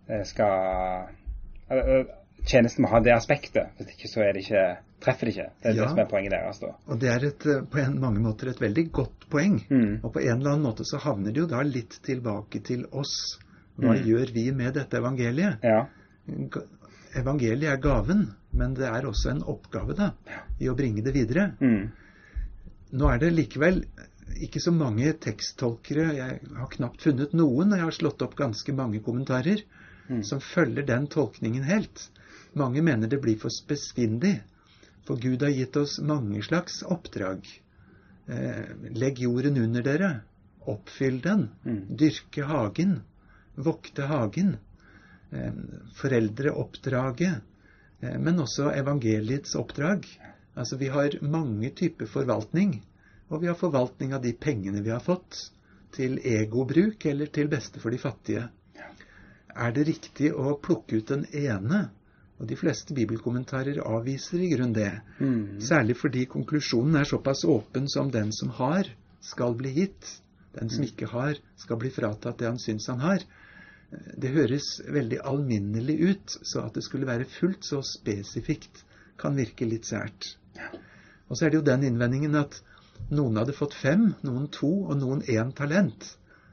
eh, 0.07 0.24
skal 0.27 1.10
eh, 1.72 2.15
Tjenesten 2.48 2.86
må 2.86 2.89
ha 2.93 3.01
det 3.03 3.12
aspektet, 3.12 3.74
hvis 3.75 3.89
ikke 3.91 4.07
så 4.07 4.22
det 4.24 4.43
ikke, 4.46 4.62
treffer 5.03 5.27
det 5.27 5.31
ikke. 5.34 5.48
Det 5.57 5.67
er 5.67 5.74
ja, 5.74 5.79
det 5.81 5.88
som 5.89 6.00
er 6.00 6.05
poenget 6.07 6.31
deres. 6.31 6.60
da. 6.62 6.69
Og 6.88 7.00
det 7.01 7.10
er 7.12 7.25
et, 7.27 7.48
på 7.74 7.79
en, 7.81 7.98
mange 8.00 8.22
måter 8.24 8.51
et 8.53 8.62
veldig 8.62 8.86
godt 8.93 9.25
poeng. 9.34 9.57
Mm. 9.67 9.98
Og 9.98 10.13
på 10.13 10.22
en 10.22 10.38
eller 10.38 10.53
annen 10.53 10.63
måte 10.63 10.86
så 10.88 11.01
havner 11.03 11.34
det 11.36 11.41
jo 11.41 11.50
da 11.51 11.60
litt 11.67 11.98
tilbake 12.05 12.62
til 12.63 12.86
oss 12.96 13.17
hva 13.77 13.93
mm. 13.93 14.03
gjør 14.10 14.34
vi 14.34 14.50
med 14.57 14.74
dette 14.77 14.98
evangeliet? 14.98 15.63
Ja. 15.63 15.86
Evangeliet 17.17 17.72
er 17.72 17.81
gaven, 17.81 18.27
men 18.57 18.74
det 18.77 18.89
er 18.89 19.05
også 19.05 19.31
en 19.31 19.43
oppgave 19.46 19.96
da, 19.98 20.12
i 20.60 20.69
å 20.69 20.75
bringe 20.77 21.03
det 21.05 21.13
videre. 21.15 21.51
Mm. 21.62 21.89
Nå 22.98 23.10
er 23.12 23.22
det 23.22 23.34
likevel 23.36 23.84
ikke 24.43 24.62
så 24.62 24.74
mange 24.75 25.12
teksttolkere, 25.24 26.07
jeg 26.17 26.39
har 26.57 26.72
knapt 26.74 27.05
funnet 27.05 27.34
noen, 27.38 27.72
og 27.72 27.77
jeg 27.77 27.86
har 27.86 27.96
slått 27.96 28.24
opp 28.25 28.36
ganske 28.39 28.74
mange 28.75 29.01
kommentarer, 29.05 29.63
mm. 30.10 30.24
som 30.27 30.41
følger 30.43 30.86
den 30.88 31.07
tolkningen 31.12 31.65
helt. 31.67 32.07
Mange 32.57 32.84
mener 32.86 33.10
det 33.12 33.22
blir 33.24 33.38
for 33.39 33.53
spesvindig, 33.53 34.39
for 35.07 35.22
Gud 35.22 35.46
har 35.46 35.53
gitt 35.53 35.77
oss 35.79 36.00
mange 36.03 36.41
slags 36.43 36.81
oppdrag. 36.84 37.46
Eh, 38.27 38.65
legg 38.98 39.22
jorden 39.24 39.62
under 39.62 39.86
dere, 39.86 40.10
oppfyll 40.67 41.22
den, 41.24 41.48
mm. 41.63 41.84
dyrke 42.01 42.48
hagen 42.50 42.98
vokte 43.57 44.07
hagen. 44.07 44.57
foreldreoppdraget, 45.99 47.41
men 47.99 48.39
også 48.39 48.69
evangeliets 48.71 49.55
oppdrag. 49.59 50.05
Altså 50.55 50.77
Vi 50.77 50.87
har 50.87 51.17
mange 51.21 51.69
typer 51.75 52.07
forvaltning, 52.07 52.77
og 53.29 53.41
vi 53.41 53.47
har 53.47 53.57
forvaltning 53.59 54.13
av 54.15 54.23
de 54.23 54.31
pengene 54.33 54.81
vi 54.81 54.93
har 54.93 55.03
fått, 55.03 55.51
til 55.91 56.19
egobruk 56.23 57.05
eller 57.05 57.27
til 57.27 57.49
beste 57.51 57.79
for 57.83 57.91
de 57.91 57.99
fattige. 57.99 58.47
Er 59.57 59.73
det 59.73 59.87
riktig 59.87 60.31
å 60.31 60.55
plukke 60.61 60.99
ut 60.99 61.11
den 61.11 61.25
ene? 61.33 61.87
Og 62.37 62.45
de 62.45 62.55
fleste 62.59 62.93
bibelkommentarer 62.93 63.79
avviser 63.81 64.43
i 64.45 64.51
grunn 64.51 64.75
det. 64.75 64.91
Mm. 65.17 65.57
Særlig 65.63 65.95
fordi 65.97 66.27
konklusjonen 66.29 66.99
er 66.99 67.09
såpass 67.09 67.41
åpen 67.49 67.87
som 67.89 68.11
den 68.13 68.29
som 68.31 68.51
har, 68.59 68.85
skal 69.21 69.57
bli 69.57 69.73
gitt. 69.73 70.11
Den 70.53 70.69
som 70.69 70.83
mm. 70.83 70.89
ikke 70.91 71.09
har, 71.09 71.39
skal 71.57 71.81
bli 71.81 71.89
fratatt 71.93 72.37
det 72.37 72.51
han 72.51 72.61
syns 72.61 72.87
han 72.93 73.01
har. 73.01 73.25
Det 73.91 74.34
høres 74.36 74.67
veldig 74.91 75.22
alminnelig 75.29 75.96
ut, 76.10 76.38
så 76.44 76.65
at 76.67 76.75
det 76.75 76.84
skulle 76.84 77.08
være 77.08 77.27
fullt 77.38 77.67
så 77.67 77.79
spesifikt, 77.86 78.84
kan 79.17 79.38
virke 79.38 79.65
litt 79.65 79.88
sært. 79.88 80.34
Og 81.27 81.38
så 81.38 81.48
er 81.48 81.51
det 81.51 81.62
jo 81.62 81.67
den 81.70 81.86
innvendingen 81.88 82.36
at 82.38 82.60
noen 83.13 83.39
hadde 83.39 83.56
fått 83.56 83.77
fem, 83.77 84.10
noen 84.27 84.50
to 84.53 84.70
og 84.89 84.98
noen 85.00 85.24
én 85.32 85.53
talent. 85.56 86.10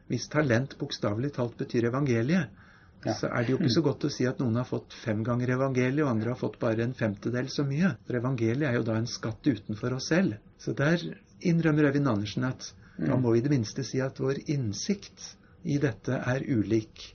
Hvis 0.08 0.28
talent 0.32 0.76
bokstavelig 0.78 1.32
talt 1.36 1.56
betyr 1.58 1.88
evangeliet, 1.90 2.62
ja. 3.04 3.14
så 3.18 3.28
er 3.28 3.44
det 3.44 3.54
jo 3.54 3.58
ikke 3.58 3.74
så 3.74 3.82
godt 3.84 4.06
å 4.06 4.12
si 4.12 4.28
at 4.28 4.40
noen 4.40 4.60
har 4.60 4.68
fått 4.68 4.94
fem 5.02 5.24
ganger 5.26 5.56
evangeliet, 5.56 6.04
og 6.04 6.12
andre 6.12 6.32
har 6.32 6.40
fått 6.40 6.60
bare 6.62 6.86
en 6.86 6.96
femtedel 6.96 7.50
så 7.52 7.66
mye. 7.66 7.96
For 8.06 8.20
evangeliet 8.20 8.68
er 8.70 8.78
jo 8.78 8.86
da 8.86 8.96
en 9.00 9.10
skatt 9.10 9.44
utenfor 9.44 9.98
oss 9.98 10.10
selv. 10.12 10.38
Så 10.60 10.76
der 10.78 11.02
innrømmer 11.44 11.90
Øyvind 11.90 12.14
Andersen 12.14 12.46
at 12.48 12.70
da 12.94 13.18
må 13.18 13.34
vi 13.34 13.42
i 13.42 13.44
det 13.44 13.50
minste 13.50 13.82
si 13.82 13.98
at 14.00 14.20
vår 14.22 14.44
innsikt 14.54 15.34
i 15.66 15.80
dette 15.82 16.20
er 16.20 16.44
ulik. 16.46 17.08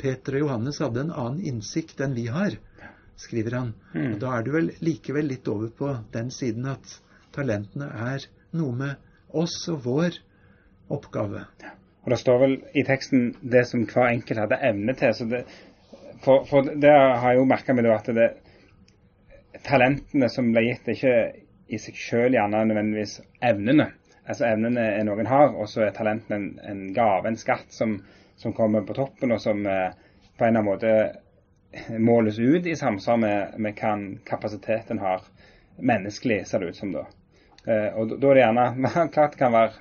Peter 0.00 0.36
og 0.36 0.46
Johannes 0.46 0.80
hadde 0.82 1.06
en 1.06 1.14
annen 1.14 1.42
innsikt 1.52 2.00
enn 2.04 2.16
vi 2.16 2.26
har, 2.32 2.58
skriver 3.20 3.56
han. 3.56 3.72
Mm. 3.94 4.14
Og 4.14 4.20
da 4.22 4.34
er 4.36 4.44
du 4.46 4.52
vel 4.54 4.70
likevel 4.84 5.30
litt 5.32 5.48
over 5.48 5.72
på 5.72 5.92
den 6.14 6.30
siden 6.34 6.68
at 6.72 6.98
talentene 7.36 7.88
er 8.10 8.28
noe 8.56 8.76
med 8.76 9.34
oss 9.36 9.56
og 9.72 9.82
vår 9.86 10.20
oppgave. 10.92 11.46
Ja. 11.62 11.72
Og 12.06 12.12
Det 12.12 12.18
står 12.20 12.38
vel 12.38 12.52
i 12.78 12.84
teksten 12.86 13.32
det 13.42 13.64
som 13.66 13.82
hver 13.90 14.12
enkelt 14.12 14.38
hadde 14.38 14.60
evne 14.62 14.94
til. 14.94 15.30
Det, 15.32 15.40
for, 16.22 16.44
for, 16.46 16.68
det 16.70 16.92
har 16.92 17.32
jeg 17.32 17.40
jo 17.40 17.48
merka 17.50 17.74
meg 17.74 17.88
at 17.90 18.10
det, 18.14 18.28
talentene 19.66 20.28
som 20.30 20.52
ble 20.54 20.62
gitt, 20.68 20.86
er 20.86 20.94
ikke 20.94 21.16
i 21.66 21.80
seg 21.82 21.98
sjøl 21.98 22.36
gjerne 22.36 22.62
nødvendigvis 22.68 23.16
evnene. 23.42 23.88
Altså 24.26 24.46
Evnene 24.52 24.84
er 25.00 25.02
noen 25.06 25.26
har, 25.30 25.50
og 25.54 25.66
så 25.70 25.82
er 25.86 25.96
talentene 25.96 26.38
en, 26.38 26.46
en, 26.70 26.84
gave, 26.94 27.26
en 27.26 27.38
skatt, 27.38 27.74
som, 27.74 27.98
som, 28.36 28.52
kommer 28.52 28.84
på 28.86 28.94
toppen, 28.94 29.32
og 29.32 29.40
som 29.42 29.66
eh, 29.66 29.92
på 30.36 30.44
en 30.44 30.56
eller 30.56 30.60
annen 30.60 30.70
måte 30.70 31.98
måles 31.98 32.38
ut 32.38 32.66
i 32.66 32.76
samsvar 32.76 33.16
med, 33.20 33.58
med 33.60 33.76
hva 33.80 33.94
kapasiteten 34.24 35.00
har 35.02 35.24
menneskelig, 35.76 36.46
ser 36.46 36.60
det 36.60 36.72
ut 36.72 36.76
som 36.76 36.92
da. 36.92 37.06
Eh, 37.66 37.90
og 37.98 38.16
da 38.20 38.30
er 38.30 38.38
det 38.38 38.44
gjerne 38.44 39.06
klart 39.14 39.36
kan 39.40 39.54
være 39.54 39.72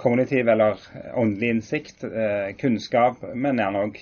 kognitiv 0.00 0.48
eller 0.48 0.80
åndelig 1.14 1.54
innsikt, 1.56 2.04
eh, 2.04 2.54
kunnskap, 2.60 3.24
men 3.34 3.60
gjerne 3.60 3.84
òg 3.86 4.00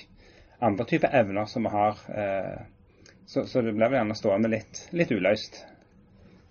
andre 0.59 0.87
typer 0.91 1.15
evner 1.15 1.47
som 1.51 1.67
vi 1.67 1.75
har. 1.75 2.05
Eh, 2.09 2.61
så, 3.27 3.45
så, 3.47 3.63
det 3.63 3.75
blir 3.75 3.91
vel 3.91 4.01
gjerne 4.01 4.17
stående 4.17 4.51
litt, 4.53 4.87
litt, 4.97 5.13
uløst. 5.13 5.61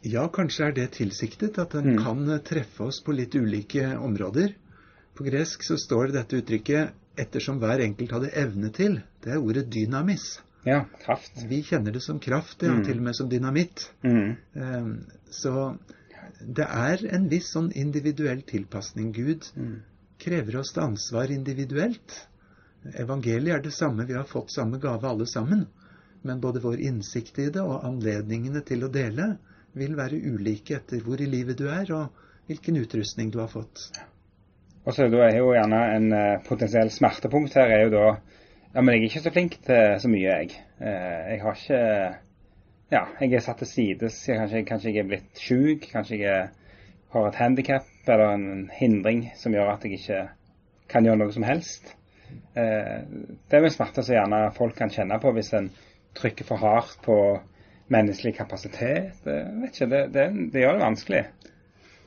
Ja, 0.05 0.27
kanskje 0.31 0.67
er 0.67 0.75
det 0.77 0.91
tilsiktet, 0.99 1.57
at 1.57 1.73
den 1.73 1.95
mm. 1.95 2.03
kan 2.05 2.39
treffe 2.45 2.87
oss 2.91 3.01
på 3.03 3.15
litt 3.17 3.35
ulike 3.35 3.95
områder. 3.97 4.53
På 5.17 5.25
gresk 5.25 5.65
så 5.65 5.79
står 5.81 6.13
dette 6.13 6.37
uttrykket 6.37 6.93
'ettersom 7.17 7.59
hver 7.59 7.81
enkelt 7.83 8.11
hadde 8.11 8.33
evne 8.35 8.69
til'. 8.69 9.01
Det 9.23 9.33
er 9.33 9.41
ordet 9.41 9.73
dynamis. 9.73 10.39
Ja, 10.67 10.85
kraft. 11.03 11.31
Vi 11.49 11.61
kjenner 11.63 11.91
det 11.91 12.01
som 12.03 12.19
kraft, 12.19 12.63
ja, 12.63 12.73
mm. 12.73 12.83
til 12.85 12.97
og 12.97 13.03
med 13.03 13.15
som 13.15 13.29
dynamitt. 13.29 13.91
Mm. 14.03 14.35
Um, 14.53 15.05
så 15.31 15.77
det 16.41 16.65
er 16.67 17.03
en 17.15 17.29
viss 17.31 17.51
sånn 17.55 17.69
individuell 17.71 18.41
tilpasning. 18.47 19.13
Gud 19.15 19.47
mm. 19.55 19.75
krever 20.19 20.59
oss 20.59 20.73
til 20.75 20.83
ansvar 20.83 21.31
individuelt. 21.31 22.17
Evangeliet 22.99 23.55
er 23.55 23.63
det 23.63 23.73
samme, 23.75 24.05
vi 24.07 24.17
har 24.17 24.27
fått 24.27 24.51
samme 24.53 24.79
gave 24.83 25.07
alle 25.07 25.27
sammen. 25.27 25.65
Men 26.27 26.41
både 26.43 26.61
vår 26.63 26.81
innsikt 26.83 27.39
i 27.39 27.49
det 27.53 27.63
og 27.63 27.85
anledningene 27.87 28.63
til 28.67 28.83
å 28.83 28.91
dele 28.91 29.37
vil 29.77 29.95
være 29.95 30.19
ulike 30.19 30.75
etter 30.79 31.03
hvor 31.05 31.21
i 31.21 31.29
livet 31.29 31.59
du 31.59 31.67
er, 31.69 31.91
og 31.93 32.49
hvilken 32.49 32.79
utrustning 32.81 33.31
du 33.31 33.39
har 33.39 33.51
fått. 33.51 33.89
Og 33.93 34.16
så 34.95 35.07
er 35.07 35.35
jo 35.35 35.51
gjerne 35.55 35.81
en 35.95 36.07
uh, 36.13 36.37
potensiell 36.47 36.91
smertepunkt 36.93 37.57
her 37.59 37.73
er 37.73 37.87
jo 37.87 37.93
da 37.95 38.07
Ja, 38.75 38.81
men 38.83 38.93
jeg 38.93 38.99
er 38.99 39.07
ikke 39.07 39.23
så 39.23 39.31
flink 39.33 39.55
til 39.65 39.95
så 39.99 40.09
mye, 40.11 40.21
jeg. 40.27 40.49
Uh, 40.77 41.21
jeg 41.31 41.39
har 41.41 41.55
ikke 41.57 41.79
ja, 42.91 43.01
jeg 43.19 43.33
er 43.33 43.43
satt 43.43 43.59
til 43.63 43.67
side. 43.67 44.09
Kanskje, 44.27 44.63
kanskje 44.67 44.91
jeg 44.93 45.03
er 45.03 45.09
blitt 45.09 45.41
syk, 45.41 45.89
kanskje 45.91 46.21
jeg 46.21 46.47
har 47.13 47.27
et 47.27 47.39
handikap 47.39 47.87
eller 48.07 48.33
en 48.35 48.69
hindring 48.73 49.25
som 49.35 49.55
gjør 49.55 49.73
at 49.73 49.83
jeg 49.83 49.99
ikke 49.99 50.21
kan 50.91 51.07
gjøre 51.07 51.19
noe 51.19 51.35
som 51.35 51.45
helst. 51.47 51.93
Eh, 52.55 52.97
det 53.03 53.59
er 53.59 53.67
en 53.67 53.73
smerte 53.73 54.03
som 54.03 54.15
gjerne 54.15 54.41
folk 54.55 54.77
kan 54.79 54.91
kjenne 54.93 55.19
på 55.23 55.33
hvis 55.35 55.53
en 55.57 55.69
trykker 56.17 56.47
for 56.47 56.63
hardt 56.63 56.99
på 57.03 57.17
menneskelig 57.93 58.35
kapasitet. 58.39 59.19
Jeg 59.25 59.51
vet 59.61 59.75
ikke, 59.75 59.89
det, 59.91 60.01
det, 60.15 60.27
det 60.53 60.63
gjør 60.63 60.77
det 60.77 60.85
vanskelig. 60.85 61.23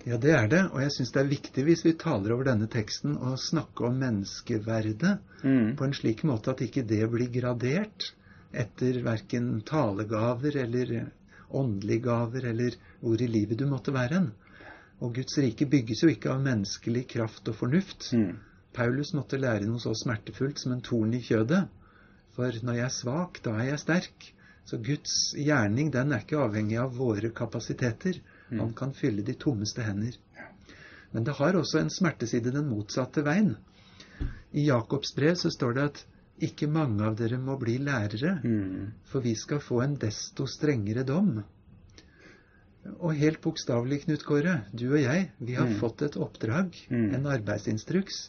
Ja, 0.08 0.16
det 0.16 0.32
er 0.32 0.48
det. 0.48 0.62
Og 0.72 0.80
jeg 0.80 0.92
syns 0.94 1.12
det 1.12 1.20
er 1.22 1.30
viktig 1.30 1.64
hvis 1.66 1.84
vi 1.84 1.92
taler 2.00 2.32
over 2.34 2.48
denne 2.48 2.68
teksten 2.72 3.18
å 3.20 3.34
snakke 3.40 3.88
om 3.90 3.98
menneskeverdet 4.00 5.16
mm. 5.44 5.76
på 5.76 5.86
en 5.86 5.96
slik 5.96 6.24
måte 6.28 6.54
at 6.54 6.62
ikke 6.64 6.86
det 6.88 7.02
blir 7.12 7.32
gradert 7.34 8.12
etter 8.50 9.02
verken 9.04 9.60
talegaver 9.66 10.56
eller 10.64 10.94
åndelige 11.50 12.04
gaver 12.06 12.46
eller 12.52 12.78
hvor 13.00 13.20
i 13.20 13.28
livet 13.30 13.60
du 13.60 13.66
måtte 13.68 13.94
være 13.94 14.16
hen. 14.16 14.30
Og 15.00 15.14
Guds 15.16 15.38
rike 15.40 15.68
bygges 15.68 16.04
jo 16.04 16.10
ikke 16.12 16.32
av 16.32 16.42
menneskelig 16.44 17.06
kraft 17.14 17.48
og 17.48 17.56
fornuft. 17.60 18.10
Mm. 18.16 18.40
Paulus 18.76 19.14
måtte 19.16 19.40
lære 19.40 19.68
noe 19.68 19.80
så 19.82 19.94
smertefullt 19.96 20.60
som 20.62 20.74
en 20.74 20.84
torn 20.84 21.14
i 21.16 21.22
kjødet. 21.24 21.64
For 22.36 22.60
når 22.64 22.78
jeg 22.78 22.86
er 22.86 22.94
svak, 22.94 23.40
da 23.44 23.56
er 23.58 23.72
jeg 23.72 23.82
sterk. 23.82 24.28
Så 24.68 24.78
Guds 24.84 25.14
gjerning 25.34 25.90
den 25.94 26.12
er 26.14 26.22
ikke 26.22 26.42
avhengig 26.44 26.78
av 26.78 26.92
våre 26.98 27.32
kapasiteter. 27.34 28.20
Mm. 28.50 28.60
Han 28.60 28.72
kan 28.76 28.94
fylle 28.96 29.24
de 29.26 29.34
tommeste 29.38 29.84
hender. 29.86 30.16
Men 31.10 31.26
det 31.26 31.34
har 31.40 31.58
også 31.58 31.80
en 31.80 31.90
smerteside 31.90 32.52
den 32.54 32.68
motsatte 32.70 33.24
veien. 33.26 33.56
I 34.52 34.66
Jakobs 34.66 35.14
brev 35.16 35.36
så 35.38 35.50
står 35.50 35.76
det 35.76 35.86
at 35.90 36.02
ikke 36.46 36.70
mange 36.72 37.04
av 37.04 37.16
dere 37.18 37.38
må 37.40 37.56
bli 37.60 37.76
lærere, 37.82 38.38
mm. 38.42 38.92
for 39.10 39.24
vi 39.24 39.34
skal 39.36 39.60
få 39.62 39.82
en 39.84 39.96
desto 40.00 40.46
strengere 40.48 41.04
dom. 41.06 41.40
Og 42.96 43.12
helt 43.18 43.42
bokstavelig, 43.44 44.04
Knut 44.06 44.24
Kåre, 44.24 44.62
du 44.72 44.86
og 44.88 45.00
jeg, 45.02 45.28
vi 45.38 45.56
har 45.58 45.68
mm. 45.68 45.76
fått 45.82 46.06
et 46.06 46.16
oppdrag, 46.16 46.78
mm. 46.88 47.08
en 47.18 47.28
arbeidsinstruks, 47.34 48.22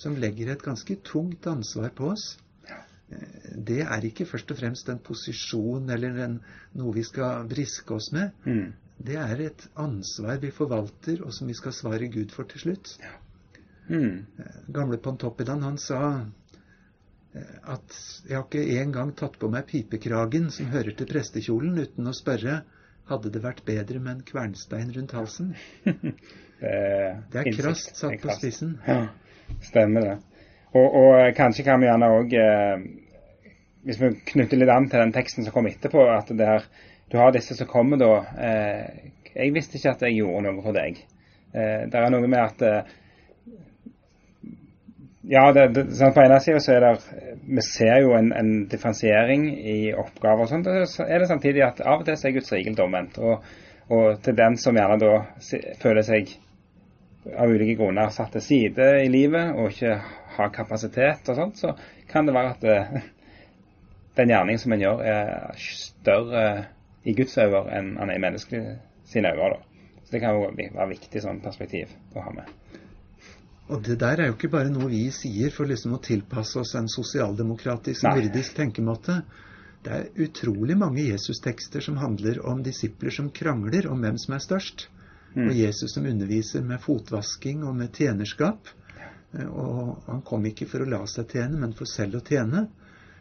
som 0.00 0.16
legger 0.16 0.54
et 0.54 0.64
ganske 0.64 0.96
tungt 1.04 1.46
ansvar 1.50 1.92
på 1.96 2.14
oss. 2.14 2.30
Det 3.68 3.80
er 3.84 4.04
ikke 4.04 4.26
først 4.28 4.50
og 4.52 4.58
fremst 4.60 4.88
en 4.92 5.00
posisjon 5.04 5.88
eller 5.92 6.18
en, 6.26 6.36
noe 6.76 6.92
vi 6.96 7.04
skal 7.06 7.46
briske 7.48 7.94
oss 7.96 8.10
med. 8.16 8.34
Mm. 8.44 8.72
Det 8.98 9.16
er 9.20 9.40
et 9.44 9.64
ansvar 9.78 10.40
vi 10.42 10.50
forvalter, 10.50 11.22
og 11.22 11.32
som 11.34 11.48
vi 11.48 11.54
skal 11.54 11.74
svare 11.76 12.10
Gud 12.10 12.34
for 12.34 12.48
til 12.50 12.64
slutt. 12.66 12.96
Mm. 13.88 14.26
Gamle 14.74 14.98
Pontoppidan 15.00 15.62
han 15.62 15.78
sa 15.80 16.00
Eh, 17.34 17.72
at 17.74 17.96
jeg 18.28 18.36
har 18.36 18.46
ikke 18.46 18.80
engang 18.82 19.12
tatt 19.16 19.36
på 19.40 19.50
meg 19.52 19.66
pipekragen 19.68 20.48
som 20.54 20.70
hører 20.72 20.94
til 20.96 21.08
prestekjolen, 21.10 21.76
uten 21.76 22.08
å 22.08 22.14
spørre 22.16 22.62
hadde 23.08 23.32
det 23.32 23.42
vært 23.44 23.64
bedre 23.68 24.00
med 24.00 24.14
en 24.14 24.24
kvernstein 24.24 24.92
rundt 24.96 25.14
halsen. 25.16 25.52
det, 25.84 26.14
det 27.32 27.42
er 27.42 27.50
krast 27.56 27.96
satt 27.96 28.18
på 28.22 28.36
spissen. 28.36 28.78
Ja, 28.86 29.06
stemmer 29.64 30.06
det. 30.06 30.16
Og, 30.74 30.86
og, 30.86 31.12
eh, 31.20 31.32
kanskje 31.36 31.64
kan 31.68 31.80
vi 31.80 31.88
gjerne 31.88 32.10
òg, 32.16 32.36
eh, 32.36 33.54
hvis 33.88 34.00
vi 34.02 34.12
knytter 34.32 34.60
litt 34.60 34.72
an 34.72 34.88
til 34.88 35.04
den 35.04 35.16
teksten 35.16 35.46
som 35.46 35.54
kom 35.54 35.68
etterpå, 35.68 36.04
at 36.12 36.32
der, 36.36 36.68
du 37.08 37.16
har 37.16 37.32
disse 37.32 37.56
som 37.56 37.66
kommer 37.66 38.00
da 38.00 38.12
eh, 38.36 39.12
Jeg 39.34 39.52
visste 39.54 39.78
ikke 39.78 39.94
at 39.94 40.02
jeg 40.04 40.18
gjorde 40.18 40.42
noe 40.48 40.64
for 40.64 40.76
deg. 40.76 40.98
Eh, 41.52 41.84
det 41.88 42.00
er 42.00 42.10
noe 42.12 42.28
med 42.28 42.40
at 42.42 42.64
eh, 42.66 42.96
ja, 45.28 45.44
det, 45.52 45.66
det, 45.76 45.84
sånn 45.96 46.14
på 46.16 46.22
ene 46.24 46.38
sida 46.40 46.60
så 46.64 46.74
er 46.74 46.84
det 46.86 46.92
Vi 47.44 47.64
ser 47.64 48.02
jo 48.04 48.14
en, 48.16 48.30
en 48.32 48.52
differensiering 48.70 49.48
i 49.56 49.78
oppgaver 49.92 50.46
og 50.46 50.52
sånt. 50.52 50.68
Så 50.88 51.04
er 51.04 51.20
det 51.20 51.30
samtidig 51.30 51.64
at 51.66 51.82
av 51.84 52.02
og 52.02 52.08
til 52.08 52.16
så 52.16 52.28
er 52.30 52.36
Guds 52.38 52.52
regel 52.54 52.80
omvendt. 52.84 53.18
Og, 53.20 53.44
og, 53.88 54.06
til 54.24 54.36
den 54.36 54.56
som 54.60 54.76
gjerne 54.76 55.00
da 55.00 55.12
føler 55.82 56.06
seg 56.06 56.32
av 57.36 57.50
ulike 57.50 57.76
grunner 57.76 58.12
satt 58.14 58.32
til 58.36 58.44
side 58.44 58.88
i 59.02 59.08
livet 59.12 59.52
og 59.52 59.74
ikke 59.74 59.98
har 60.38 60.52
kapasitet 60.54 61.28
og 61.28 61.36
sånt, 61.36 61.60
så 61.60 61.74
kan 62.08 62.28
det 62.28 62.34
være 62.36 62.54
at 62.54 62.64
det, 62.64 62.78
eh, 62.78 63.08
den 64.18 64.32
gjerning 64.32 64.58
som 64.58 64.72
en 64.74 64.82
gjør, 64.82 65.04
er 65.04 65.60
større 65.60 66.44
i 67.04 67.14
Guds 67.16 67.38
øyne 67.38 67.64
enn 67.74 67.96
han 67.98 68.10
er 68.10 68.18
i 68.18 68.22
menneskelig 68.22 68.76
sine 69.08 69.32
øyne. 69.34 69.60
Så 70.04 70.14
det 70.14 70.22
kan 70.22 70.36
jo 70.36 70.48
være 70.48 70.88
viktig 70.94 71.22
sånn 71.22 71.42
perspektiv 71.44 71.92
å 72.16 72.24
ha 72.24 72.32
med. 72.32 72.48
Og 73.68 73.82
det 73.84 73.98
der 74.00 74.22
er 74.22 74.30
jo 74.30 74.36
ikke 74.38 74.48
bare 74.54 74.72
noe 74.72 74.88
vi 74.88 75.02
sier 75.12 75.52
for 75.52 75.68
liksom 75.68 75.98
å 75.98 76.00
tilpasse 76.00 76.56
oss 76.62 76.72
en 76.78 76.88
sosialdemokratisk, 76.88 78.06
nordisk 78.08 78.56
tenkemåte. 78.56 79.18
Det 79.84 79.92
er 79.94 80.24
utrolig 80.24 80.76
mange 80.80 81.04
Jesus-tekster 81.04 81.84
som 81.84 82.00
handler 82.00 82.40
om 82.48 82.62
disipler 82.64 83.12
som 83.14 83.28
krangler 83.30 83.86
om 83.92 84.00
hvem 84.02 84.16
som 84.18 84.34
er 84.38 84.42
størst. 84.42 84.88
Mm. 85.34 85.50
Og 85.50 85.54
Jesus 85.60 85.92
som 85.94 86.08
underviser 86.08 86.64
med 86.64 86.80
fotvasking 86.80 87.62
og 87.68 87.76
med 87.76 87.92
tjenerskap. 87.92 88.72
Eh, 89.36 89.46
og 89.46 90.08
han 90.08 90.24
kom 90.26 90.48
ikke 90.48 90.66
for 90.70 90.82
å 90.82 90.88
la 90.88 91.02
seg 91.06 91.28
tjene, 91.36 91.60
men 91.60 91.76
for 91.76 91.90
selv 91.90 92.22
å 92.22 92.24
tjene. 92.24 92.64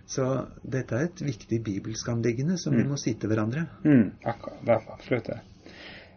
Så 0.08 0.26
dette 0.64 0.96
er 0.96 1.10
et 1.10 1.22
viktig 1.22 1.60
bibelsk 1.66 2.08
anliggende 2.14 2.56
som 2.62 2.74
mm. 2.74 2.80
vi 2.80 2.88
må 2.88 2.98
si 3.00 3.14
til 3.20 3.32
hverandre. 3.32 3.66
Mm, 3.84 4.06
akkurat, 4.24 4.62
det 4.64 4.76
er 4.78 4.92
absolutt 4.96 5.30
det. 5.34 5.40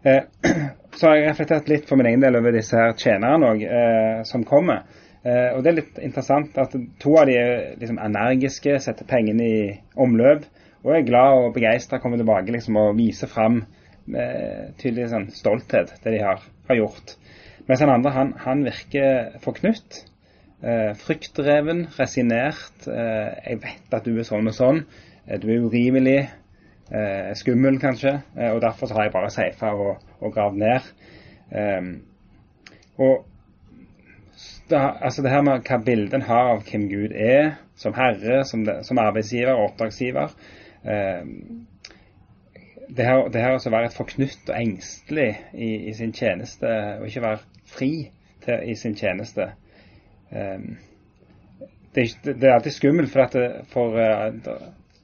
Eh, 0.07 0.21
så 0.97 1.09
har 1.09 1.17
jeg 1.17 1.27
reflektert 1.27 1.67
litt 1.71 1.89
for 1.89 1.99
min 1.99 2.07
egen 2.09 2.23
del 2.23 2.39
over 2.39 2.55
disse 2.55 2.79
her 2.79 2.95
tjenerne 2.95 3.51
òg, 3.51 3.65
eh, 3.67 4.21
som 4.27 4.45
kommer. 4.47 4.85
Eh, 5.21 5.51
og 5.53 5.61
det 5.61 5.73
er 5.73 5.77
litt 5.81 5.99
interessant 6.01 6.55
at 6.61 6.73
to 7.03 7.17
av 7.19 7.27
de 7.29 7.35
er 7.37 7.51
liksom 7.81 7.99
energiske, 8.01 8.79
setter 8.81 9.09
pengene 9.09 9.45
i 9.45 9.61
omløp, 10.01 10.47
og 10.81 10.95
er 10.95 11.05
glad 11.05 11.37
og 11.37 11.51
begeistra, 11.57 11.99
kommer 12.01 12.17
tilbake 12.17 12.55
liksom, 12.55 12.79
og 12.79 12.95
viser 12.97 13.29
fram 13.29 13.59
eh, 13.61 14.71
tydelig 14.81 15.11
sånn, 15.11 15.27
stolthet, 15.35 15.93
det 16.01 16.15
de 16.15 16.23
har, 16.23 16.41
har 16.71 16.79
gjort. 16.79 17.17
Mens 17.67 17.83
den 17.83 17.93
andre, 17.93 18.15
han, 18.15 18.33
han 18.41 18.63
virker 18.65 19.37
forknytt. 19.43 20.05
Eh, 20.63 20.95
fryktdreven, 20.95 21.87
resinert. 21.99 22.87
Eh, 22.87 23.49
'Jeg 23.49 23.61
vet 23.63 23.93
at 23.93 24.05
du 24.05 24.19
er 24.19 24.23
sånn 24.23 24.47
og 24.47 24.53
sånn. 24.53 24.85
Eh, 25.27 25.39
du 25.41 25.49
er 25.49 25.65
urimelig. 25.65 26.29
Eh, 26.91 27.33
skummel, 27.33 27.79
kanskje. 27.79 28.21
og 28.35 28.61
derfor 28.61 28.93
har 28.93 29.03
jeg 29.03 29.11
bare 29.11 29.29
safa 29.29 29.71
og, 29.73 29.97
og 30.19 30.33
gravd 30.33 30.57
ned. 30.57 30.81
og 32.97 33.25
da, 34.69 34.97
altså 35.01 35.21
det 35.21 35.31
her 35.31 35.41
med 35.41 35.63
hva 35.67 35.77
bildet 35.85 36.13
en 36.13 36.21
har 36.21 36.53
av 36.53 36.63
hvem 36.63 36.89
Gud 36.89 37.11
er, 37.11 37.55
som 37.75 37.93
herre, 37.93 38.43
som, 38.45 38.65
det, 38.65 38.85
som 38.85 38.97
arbeidsgiver 38.97 39.53
og 39.53 39.71
oppdragsgiver 39.71 40.29
eh, 40.85 41.25
Det 42.97 43.05
her, 43.05 43.27
det 43.31 43.41
her 43.41 43.55
å 43.55 43.71
være 43.71 43.85
et 43.87 43.95
forknytt 43.95 44.49
og 44.49 44.55
engstelig 44.59 45.29
i, 45.53 45.87
i, 45.89 45.93
sin 45.93 46.11
tjeneste, 46.13 46.67
og 46.99 47.07
ikke 47.07 47.21
være 47.23 47.39
fri 47.65 47.91
til, 48.43 48.63
i 48.67 48.75
sin 48.75 48.95
tjeneste 48.99 49.45
eh, 49.47 49.70
det, 50.31 52.03
det, 52.23 52.35
er 52.47 52.53
alltid 52.55 52.73
skummelt, 52.75 53.11
for, 53.11 53.25
at 53.25 53.35
det, 53.35 53.47
for 53.71 53.97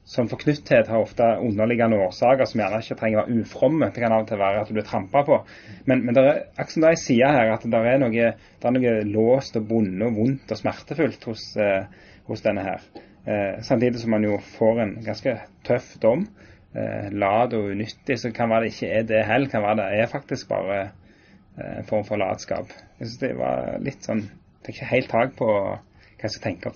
sånn 0.08 0.28
forknytthet 0.30 0.88
har 0.88 1.02
ofte 1.04 1.26
underliggende 1.44 1.98
årsaker 2.00 2.48
som 2.48 2.62
gjerne 2.62 2.80
ikke 2.80 2.96
trenger 2.96 3.20
å 3.20 3.24
være 3.26 3.42
ufromme. 3.42 3.90
Det 3.92 4.00
kan 4.00 4.14
av 4.16 4.24
og 4.24 4.30
til 4.30 4.40
være 4.40 4.62
at 4.62 4.70
du 4.70 4.76
blir 4.78 4.86
trampa 4.88 5.22
på. 5.26 5.40
Men, 5.84 6.04
men 6.06 6.16
det 6.16 6.22
er 6.24 6.40
akkurat 6.54 6.72
som 6.72 6.86
det 6.86 6.92
jeg 6.94 7.02
sier 7.02 7.36
her, 7.36 7.52
at 7.52 7.66
det 7.68 7.82
er 7.92 8.00
noe, 8.00 8.30
det 8.62 8.70
er 8.70 8.76
noe 8.76 8.94
låst 9.10 9.60
og 9.60 9.68
bonde 9.68 10.08
og 10.08 10.16
vondt 10.16 10.54
og 10.54 10.60
smertefullt 10.62 11.28
hos, 11.28 11.44
eh, 11.60 12.08
hos 12.30 12.44
denne 12.46 12.64
her. 12.64 12.88
Eh, 13.28 13.60
samtidig 13.68 14.00
som 14.00 14.16
man 14.16 14.24
jo 14.24 14.38
får 14.56 14.80
en 14.86 14.96
ganske 15.04 15.36
tøff 15.68 15.92
dom. 16.00 16.24
Eh, 16.72 17.12
lat 17.12 17.52
og 17.58 17.68
unyttig, 17.74 18.16
så 18.22 18.32
kan 18.32 18.48
være 18.48 18.64
det 18.64 18.74
ikke 18.74 18.92
er 18.94 19.08
det 19.12 19.22
heller. 19.28 19.52
Kan 19.52 19.66
være 19.66 19.82
det 19.82 19.90
er 20.00 20.12
faktisk 20.14 20.48
bare 20.48 20.80
eh, 20.86 21.74
en 21.82 21.88
form 21.90 22.08
for 22.08 22.20
latskap. 22.20 22.72
Jeg 22.96 23.10
synes 23.10 23.20
det 23.26 23.34
var 23.36 23.76
litt 23.84 24.08
sånn 24.08 24.24
Fikk 24.68 24.82
ikke 24.82 24.90
helt 24.90 25.08
tak 25.08 25.30
på 25.38 25.46
hva 25.48 25.78
jeg 26.20 26.34
skal 26.34 26.42
tenke 26.44 26.74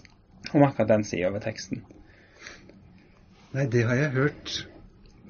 om 0.57 0.63
akkurat 0.65 0.89
den 0.89 1.03
sida 1.05 1.29
ved 1.35 1.45
teksten. 1.45 1.83
Nei, 3.53 3.67
det 3.69 3.83
har 3.85 3.99
jeg 3.99 4.15
hørt 4.15 4.53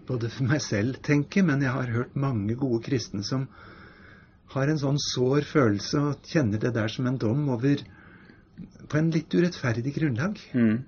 både 0.07 0.31
for 0.31 0.47
meg 0.47 0.63
selv 0.63 1.01
tenke, 1.03 1.43
men 1.43 1.65
jeg 1.65 1.75
har 1.75 1.91
hørt 1.91 2.15
mange 2.15 2.55
gode 2.61 2.79
kristne 2.87 3.25
som 3.27 3.49
har 4.55 4.71
en 4.71 4.79
sånn 4.79 5.01
sår 5.01 5.43
følelse 5.49 6.05
og 6.07 6.31
kjenner 6.31 6.63
det 6.63 6.71
der 6.77 6.93
som 6.93 7.11
en 7.11 7.19
dom 7.19 7.49
over 7.51 7.83
på 8.87 9.01
en 9.01 9.11
litt 9.11 9.35
urettferdig 9.35 9.97
grunnlag. 9.99 10.39
Mm. 10.55 10.85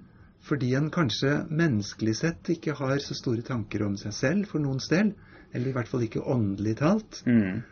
Fordi 0.47 0.75
en 0.79 0.91
kanskje 0.95 1.41
menneskelig 1.51 2.19
sett 2.21 2.55
ikke 2.55 2.79
har 2.79 3.03
så 3.03 3.19
store 3.19 3.43
tanker 3.43 3.83
om 3.83 3.99
seg 3.99 4.15
selv 4.15 4.51
for 4.53 4.63
noens 4.63 4.87
del. 4.93 5.11
Eller 5.51 5.73
i 5.73 5.75
hvert 5.75 5.91
fall 5.91 6.07
ikke 6.07 6.23
åndelig 6.23 6.79
talt. 6.85 7.23
Mm. 7.27 7.65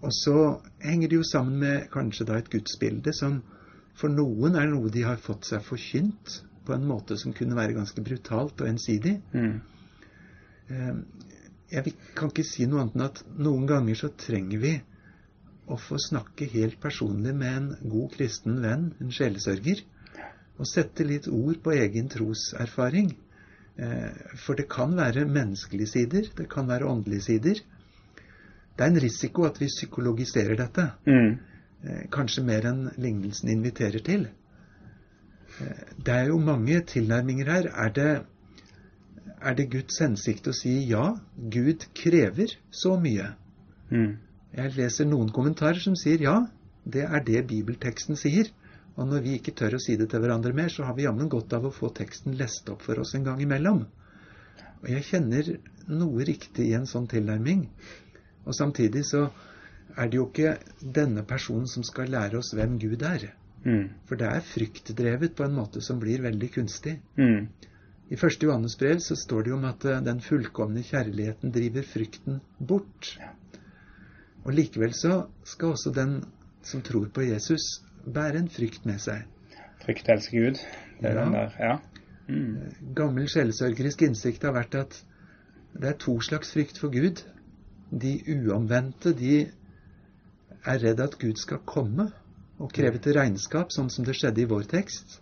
Og 0.00 0.12
så 0.16 0.36
henger 0.80 1.10
det 1.10 1.18
jo 1.18 1.26
sammen 1.26 1.58
med 1.60 1.88
kanskje 1.92 2.26
da 2.28 2.38
et 2.40 2.50
gudsbilde 2.52 3.12
som 3.16 3.40
for 4.00 4.12
noen 4.12 4.56
er 4.56 4.70
noe 4.70 4.92
de 4.92 5.02
har 5.04 5.20
fått 5.20 5.48
seg 5.50 5.64
forkynt 5.66 6.40
på 6.64 6.76
en 6.76 6.86
måte 6.88 7.18
som 7.20 7.34
kunne 7.36 7.58
være 7.58 7.76
ganske 7.76 8.02
brutalt 8.04 8.62
og 8.62 8.70
ensidig. 8.70 9.18
Mm. 9.34 9.58
Eh, 10.70 10.94
jeg 11.70 11.94
kan 12.16 12.32
ikke 12.32 12.46
si 12.46 12.66
noe 12.66 12.84
annet 12.84 12.96
enn 12.96 13.06
at 13.06 13.20
noen 13.38 13.66
ganger 13.68 13.98
så 13.98 14.10
trenger 14.18 14.62
vi 14.62 14.74
å 15.70 15.76
få 15.78 16.00
snakke 16.02 16.48
helt 16.50 16.80
personlig 16.82 17.34
med 17.36 17.56
en 17.56 17.90
god 17.92 18.14
kristen 18.16 18.58
venn, 18.64 18.88
en 18.98 19.12
sjelesørger, 19.14 19.82
og 20.60 20.68
sette 20.68 21.06
litt 21.06 21.28
ord 21.30 21.60
på 21.64 21.74
egen 21.76 22.08
troserfaring. 22.12 23.12
Eh, 23.80 24.08
for 24.42 24.58
det 24.58 24.66
kan 24.72 24.96
være 24.98 25.28
menneskelige 25.28 25.92
sider, 25.94 26.32
det 26.36 26.48
kan 26.52 26.68
være 26.68 26.88
åndelige 26.90 27.28
sider. 27.28 27.62
Det 28.80 28.86
er 28.86 28.94
en 28.94 29.02
risiko 29.04 29.44
at 29.44 29.58
vi 29.60 29.66
psykologiserer 29.68 30.56
dette. 30.56 30.86
Mm. 31.04 31.34
Eh, 31.84 32.04
kanskje 32.12 32.44
mer 32.48 32.64
enn 32.70 32.86
lignelsen 32.96 33.52
inviterer 33.52 34.00
til. 34.06 34.30
Det 36.00 36.14
er 36.14 36.30
jo 36.30 36.38
mange 36.40 36.80
tilnærminger 36.88 37.50
her. 37.52 37.68
Er 37.84 37.92
det, 37.92 38.22
er 39.42 39.58
det 39.58 39.68
Guds 39.74 40.00
hensikt 40.00 40.48
å 40.48 40.54
si 40.56 40.72
ja, 40.88 41.04
Gud 41.36 41.84
krever 41.92 42.56
så 42.72 42.94
mye? 43.00 43.34
Mm. 43.90 44.14
Jeg 44.56 44.74
leser 44.78 45.08
noen 45.10 45.28
kommentarer 45.34 45.82
som 45.82 45.98
sier 45.98 46.24
ja, 46.24 46.38
det 46.88 47.04
er 47.04 47.24
det 47.26 47.44
bibelteksten 47.50 48.16
sier. 48.16 48.48
Og 48.96 49.06
når 49.08 49.24
vi 49.26 49.36
ikke 49.36 49.54
tør 49.60 49.76
å 49.76 49.82
si 49.82 49.96
det 50.00 50.08
til 50.10 50.24
hverandre 50.24 50.52
mer, 50.56 50.72
så 50.72 50.88
har 50.88 50.96
vi 50.96 51.04
jammen 51.04 51.28
godt 51.28 51.52
av 51.56 51.68
å 51.68 51.74
få 51.74 51.92
teksten 51.94 52.38
lest 52.40 52.68
opp 52.72 52.82
for 52.88 53.00
oss 53.02 53.14
en 53.14 53.28
gang 53.28 53.42
imellom. 53.44 53.84
Og 54.80 54.88
jeg 54.88 55.06
kjenner 55.10 55.50
noe 55.92 56.24
riktig 56.24 56.70
i 56.70 56.76
en 56.78 56.88
sånn 56.88 57.08
tilnærming. 57.10 57.66
Og 58.50 58.56
samtidig 58.58 59.04
så 59.06 59.28
er 59.96 60.10
det 60.10 60.18
jo 60.18 60.26
ikke 60.28 60.56
denne 60.82 61.22
personen 61.26 61.68
som 61.70 61.84
skal 61.86 62.10
lære 62.10 62.40
oss 62.40 62.50
hvem 62.56 62.78
Gud 62.82 63.02
er. 63.06 63.30
Mm. 63.64 63.90
For 64.08 64.18
det 64.18 64.26
er 64.26 64.46
fryktdrevet 64.46 65.36
på 65.38 65.46
en 65.46 65.54
måte 65.54 65.82
som 65.84 66.00
blir 66.02 66.22
veldig 66.24 66.48
kunstig. 66.54 66.96
Mm. 67.20 67.46
I 68.10 68.18
første 68.18 68.48
Johannes 68.48 68.74
brev 68.78 68.98
så 69.04 69.14
står 69.18 69.44
det 69.46 69.52
jo 69.52 69.58
om 69.58 69.66
at 69.68 69.84
eh, 69.86 70.00
den 70.02 70.22
fullkomne 70.24 70.82
kjærligheten 70.82 71.52
driver 71.54 71.86
frykten 71.86 72.40
bort. 72.58 73.12
Ja. 73.20 73.30
Og 74.42 74.56
likevel 74.56 74.94
så 74.96 75.26
skal 75.44 75.76
også 75.76 75.92
den 75.94 76.16
som 76.66 76.82
tror 76.82 77.06
på 77.14 77.22
Jesus, 77.28 77.84
bære 78.04 78.42
en 78.42 78.50
frykt 78.50 78.86
med 78.88 78.98
seg. 79.00 79.28
Frykt 79.84 80.10
elsker 80.12 80.42
Gud. 80.42 80.64
Det 81.00 81.12
er 81.12 81.20
ja. 81.20 81.24
den 81.24 81.36
der, 81.36 81.54
ja. 81.60 81.76
Mm. 82.26 82.56
Eh, 82.56 82.80
gammel 82.98 83.30
sjelesørgerisk 83.30 84.02
innsikt 84.08 84.48
har 84.48 84.56
vært 84.58 84.74
at 84.80 84.98
det 85.76 85.92
er 85.92 86.00
to 86.02 86.16
slags 86.24 86.50
frykt 86.56 86.80
for 86.82 86.90
Gud. 86.90 87.22
De 87.90 88.12
uomvendte, 88.30 89.12
de 89.16 89.50
er 90.64 90.82
redd 90.84 91.00
at 91.02 91.16
Gud 91.18 91.40
skal 91.40 91.62
komme 91.66 92.10
og 92.60 92.72
kreve 92.76 93.00
til 93.02 93.16
regnskap, 93.16 93.72
sånn 93.72 93.90
som 93.90 94.04
det 94.06 94.14
skjedde 94.18 94.44
i 94.44 94.48
vår 94.50 94.68
tekst. 94.70 95.20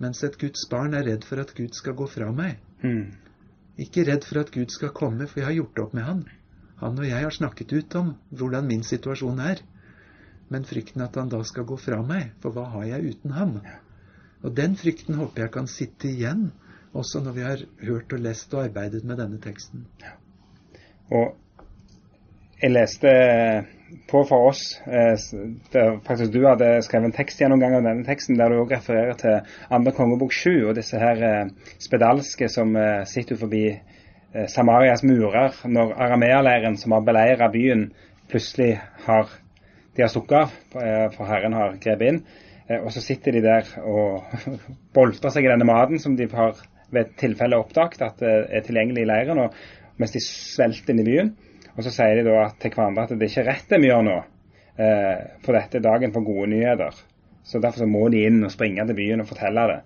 Mens 0.00 0.22
et 0.24 0.38
Guds 0.40 0.62
barn 0.70 0.94
er 0.96 1.04
redd 1.04 1.26
for 1.28 1.42
at 1.42 1.52
Gud 1.56 1.74
skal 1.76 1.96
gå 1.98 2.06
fra 2.08 2.30
meg. 2.32 2.60
Mm. 2.80 3.10
Ikke 3.84 4.06
redd 4.08 4.24
for 4.28 4.40
at 4.40 4.52
Gud 4.54 4.72
skal 4.72 4.94
komme, 4.96 5.26
for 5.26 5.42
jeg 5.42 5.48
har 5.50 5.58
gjort 5.58 5.82
opp 5.84 5.96
med 5.98 6.06
han. 6.06 6.22
Han 6.80 6.96
og 6.96 7.04
jeg 7.04 7.26
har 7.26 7.36
snakket 7.36 7.74
ut 7.76 7.96
om 8.00 8.14
hvordan 8.32 8.70
min 8.70 8.86
situasjon 8.86 9.42
er. 9.44 9.60
Men 10.50 10.64
frykten 10.66 11.04
at 11.04 11.18
han 11.20 11.28
da 11.30 11.42
skal 11.44 11.66
gå 11.68 11.76
fra 11.78 12.00
meg, 12.06 12.32
for 12.40 12.56
hva 12.56 12.64
har 12.72 12.88
jeg 12.88 13.12
uten 13.12 13.36
ham? 13.36 13.58
Og 14.40 14.56
den 14.56 14.78
frykten 14.80 15.18
håper 15.20 15.44
jeg 15.44 15.54
kan 15.58 15.68
sitte 15.68 16.08
igjen, 16.08 16.48
også 16.96 17.20
når 17.22 17.36
vi 17.36 17.44
har 17.44 17.62
hørt 17.84 18.12
og 18.16 18.24
lest 18.24 18.54
og 18.56 18.64
arbeidet 18.64 19.04
med 19.04 19.20
denne 19.20 19.38
teksten. 19.42 19.84
Ja. 20.00 20.16
Og 21.10 21.36
jeg 22.60 22.74
leste 22.74 23.10
på 24.10 24.22
for 24.28 24.50
oss 24.50 24.62
der 24.86 25.96
faktisk 26.06 26.32
Du 26.34 26.44
hadde 26.46 26.68
skrevet 26.84 27.08
en 27.08 27.16
tekstgjennomgang 27.16 27.78
av 27.78 27.86
denne 27.86 28.06
teksten 28.06 28.38
der 28.38 28.52
du 28.52 28.60
også 28.60 28.76
refererer 28.76 29.18
til 29.18 29.56
andre 29.72 29.94
kongebok 29.96 30.34
7 30.36 30.68
og 30.68 30.76
disse 30.78 31.00
her 31.00 31.24
eh, 31.26 31.72
spedalske 31.82 32.48
som 32.52 32.76
eh, 32.76 33.02
sitter 33.08 33.40
forbi 33.40 33.64
eh, 33.72 34.46
Samarias 34.52 35.02
murer 35.06 35.56
når 35.64 35.96
arameerleiren 35.96 36.78
som 36.78 36.94
har 36.94 37.06
beleira 37.06 37.50
byen, 37.50 37.88
plutselig 38.30 38.76
har 39.06 39.32
de 39.96 40.04
har 40.04 40.12
stukket 40.12 40.38
av, 40.38 40.54
eh, 40.78 41.08
for 41.16 41.26
Herren 41.26 41.56
har 41.56 41.74
grepet 41.82 42.12
inn. 42.12 42.22
Eh, 42.68 42.78
og 42.78 42.92
så 42.94 43.02
sitter 43.02 43.34
de 43.34 43.42
der 43.42 43.66
og 43.82 44.22
boltrer 44.96 45.34
seg 45.34 45.48
i 45.48 45.50
denne 45.50 45.66
maten 45.66 45.98
som 45.98 46.14
de 46.16 46.28
har 46.30 46.60
ved 46.94 47.14
tilfelle 47.18 47.58
oppdaget 47.58 48.02
at 48.02 48.22
er 48.22 48.64
tilgjengelig 48.66 49.04
i 49.04 49.08
leiren, 49.10 49.38
og 49.38 49.54
mens 50.00 50.14
de 50.14 50.22
svelter 50.22 50.94
inn 50.94 51.02
i 51.02 51.06
byen. 51.06 51.36
Og 51.76 51.86
så 51.86 51.92
sier 51.94 52.18
de 52.20 52.26
da 52.26 52.48
til 52.60 52.74
hverandre 52.74 53.06
at 53.06 53.14
det 53.14 53.26
er 53.26 53.32
ikke 53.32 53.46
rett 53.48 53.72
det 53.72 53.80
vi 53.82 53.90
gjør 53.90 54.04
nå, 54.06 54.18
eh, 54.82 55.16
for 55.44 55.56
dette 55.56 55.78
er 55.78 55.86
dagen 55.86 56.14
for 56.14 56.26
gode 56.26 56.50
nyheter. 56.52 56.96
Så 57.46 57.60
derfor 57.62 57.84
så 57.84 57.88
må 57.90 58.08
de 58.12 58.24
inn 58.28 58.42
og 58.44 58.52
springe 58.52 58.84
til 58.86 58.98
byen 58.98 59.22
og 59.22 59.30
fortelle 59.30 59.66
det. 59.70 59.80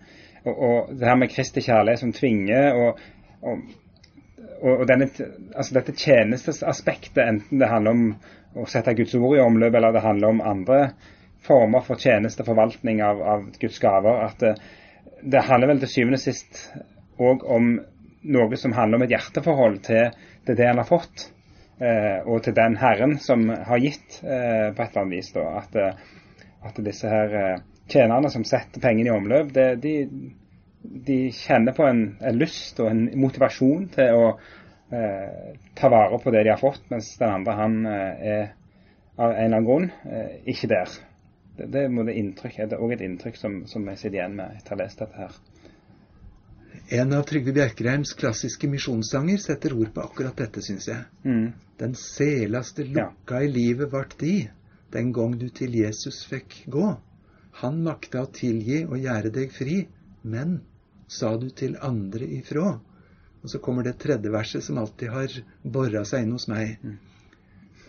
Og, 0.44 0.54
og 0.54 0.92
det 0.92 1.08
her 1.08 1.18
med 1.20 1.32
Kristi 1.32 1.62
kjærlighet 1.64 2.02
som 2.02 2.12
tvinger, 2.12 2.76
og, 2.76 3.02
og, 3.44 3.66
og 4.64 4.86
denne, 4.88 5.08
altså 5.54 5.78
dette 5.78 5.96
tjenestesaspektet, 5.96 7.22
enten 7.24 7.62
det 7.62 7.70
handler 7.70 7.96
om 7.96 8.06
å 8.60 8.66
sette 8.70 8.94
Guds 8.98 9.14
ord 9.18 9.38
i 9.38 9.42
omløp, 9.42 9.74
eller 9.74 9.94
det 9.94 10.04
handler 10.04 10.34
om 10.34 10.42
andre 10.44 10.80
former 11.44 11.84
for 11.84 12.00
tjenesteforvaltning 12.00 13.02
av, 13.04 13.22
av 13.22 13.46
Guds 13.60 13.80
gaver. 13.82 14.22
At 14.28 14.40
det, 14.42 14.54
det 15.22 15.46
handler 15.48 15.74
vel 15.74 15.82
til 15.82 15.92
syvende 15.92 16.20
og 16.20 16.24
sist 16.24 16.66
òg 17.22 17.44
om 17.46 17.74
noe 18.34 18.58
som 18.60 18.74
handler 18.76 18.98
om 19.00 19.06
et 19.06 19.14
hjerteforhold 19.14 19.80
til, 19.84 20.12
det, 20.46 20.56
det 20.56 20.68
en 20.68 20.80
har 20.80 20.88
fått, 20.88 21.28
eh, 21.28 21.33
og 22.24 22.44
til 22.44 22.54
den 22.54 22.76
Herren 22.78 23.16
som 23.18 23.48
har 23.50 23.80
gitt, 23.82 24.20
eh, 24.22 24.70
på 24.74 24.82
et 24.82 24.92
eller 24.92 25.00
annet 25.02 25.16
vis. 25.16 25.32
Da. 25.34 25.46
At, 25.58 25.74
eh, 25.74 26.20
at 26.64 26.80
disse 26.84 27.10
her 27.10 27.36
eh, 27.38 27.62
tjenerne 27.90 28.30
som 28.32 28.44
setter 28.48 28.82
pengene 28.82 29.10
i 29.10 29.14
omløp, 29.14 29.52
det, 29.54 29.68
de, 29.82 29.94
de, 30.82 31.18
kjenner 31.34 31.76
på 31.76 31.86
en, 31.88 32.04
en, 32.20 32.38
lyst 32.40 32.80
og 32.80 32.90
en 32.90 33.06
motivasjon 33.20 33.88
til 33.94 34.20
å 34.20 34.28
eh, 34.94 35.56
ta 35.76 35.90
vare 35.92 36.20
på 36.22 36.32
det 36.34 36.44
de 36.46 36.54
har 36.54 36.62
fått, 36.62 36.86
mens 36.92 37.12
den 37.20 37.40
andre 37.40 37.58
han 37.58 37.80
eh, 37.90 38.30
er 38.34 38.46
av 39.14 39.30
en 39.30 39.44
eller 39.44 39.60
annen 39.60 39.66
grunn 39.68 39.84
ikke 40.50 40.66
der. 40.72 40.94
Det, 41.54 41.68
det, 41.70 41.84
er 41.84 42.80
òg 42.82 42.96
et 42.96 43.04
inntrykk 43.04 43.36
som, 43.38 43.60
som 43.70 43.84
jeg 43.86 44.00
sitter 44.00 44.16
igjen 44.16 44.34
med 44.40 44.56
etter 44.56 44.74
å 44.74 44.74
ha 44.74 44.80
lest 44.80 45.04
dette 45.04 45.20
her. 45.20 45.36
En 46.88 47.12
av 47.12 47.22
Trygve 47.22 47.52
Bjerkreims 47.56 48.12
klassiske 48.12 48.68
misjonssanger 48.68 49.38
setter 49.40 49.72
ord 49.72 49.94
på 49.94 50.02
akkurat 50.04 50.36
dette, 50.36 50.60
syns 50.62 50.88
jeg. 50.90 51.06
Mm. 51.24 51.46
Den 51.80 51.94
selaste 51.96 52.84
lukka 52.84 53.38
ja. 53.40 53.46
i 53.46 53.48
livet 53.48 53.92
vart 53.92 54.18
di, 54.20 54.50
den 54.92 55.12
gang 55.16 55.32
du 55.40 55.46
til 55.48 55.72
Jesus 55.78 56.20
fikk 56.28 56.58
gå. 56.68 56.90
Han 57.62 57.78
makta 57.86 58.26
å 58.26 58.28
tilgi 58.28 58.82
og 58.84 58.98
gjøre 59.00 59.32
deg 59.32 59.54
fri, 59.54 59.78
men 60.22 60.58
sa 61.08 61.32
du 61.40 61.48
til 61.48 61.78
andre 61.80 62.28
ifrå. 62.36 62.66
Og 63.40 63.52
så 63.52 63.60
kommer 63.64 63.86
det 63.86 63.96
tredje 64.02 64.32
verset 64.32 64.64
som 64.66 64.80
alltid 64.82 65.12
har 65.14 65.38
bora 65.64 66.04
seg 66.04 66.26
inn 66.26 66.34
hos 66.36 66.48
meg. 66.52 66.76
Mm. 66.84 66.98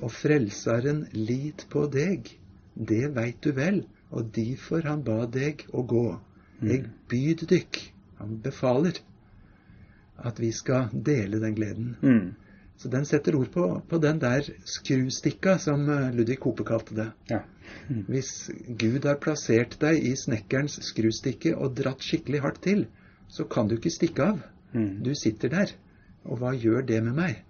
Og 0.08 0.12
Frelseren 0.12 1.04
lit 1.12 1.66
på 1.72 1.84
deg, 1.92 2.32
det 2.76 3.12
veit 3.16 3.44
du 3.44 3.52
vel, 3.60 3.84
og 4.16 4.32
difor 4.36 4.88
han 4.88 5.04
ba 5.04 5.26
deg 5.28 5.68
å 5.76 5.84
gå. 5.84 6.08
Mm. 6.62 6.72
Jeg 6.72 6.88
byd 7.12 7.46
dykk 7.52 7.82
han 8.20 8.40
befaler 8.44 9.00
at 10.16 10.40
vi 10.40 10.52
skal 10.56 10.90
dele 10.94 11.40
den 11.44 11.56
gleden. 11.56 11.96
Mm. 12.02 12.34
Så 12.78 12.90
den 12.92 13.06
setter 13.08 13.36
ord 13.36 13.52
på, 13.52 13.66
på, 13.90 13.98
den 14.04 14.20
der 14.20 14.48
skrustikka, 14.68 15.58
som 15.60 15.90
eh, 15.90 16.12
Ludvig 16.16 16.38
Hope 16.44 16.64
kalte 16.68 16.96
det. 16.96 17.08
Ja. 17.32 17.40
Mm. 17.88 18.04
Hvis 18.12 18.52
Gud 18.68 19.08
har 19.08 19.20
plassert 19.24 19.78
deg 19.82 20.04
i 20.04 20.16
snekkerens 20.20 20.80
skrustikke 20.84 21.56
og 21.56 21.76
dratt 21.80 22.04
skikkelig 22.04 22.44
hardt 22.44 22.62
til, 22.68 22.86
så 23.28 23.48
kan 23.48 23.68
du 23.68 23.78
ikke 23.78 23.94
stikke 23.94 24.30
av. 24.34 24.44
Mm. 24.76 25.04
Du 25.04 25.14
sitter 25.16 25.52
der. 25.54 25.76
Og 26.26 26.42
hva 26.42 26.56
gjør 26.58 26.84
det 26.88 27.02
med 27.06 27.16
meg? 27.16 27.44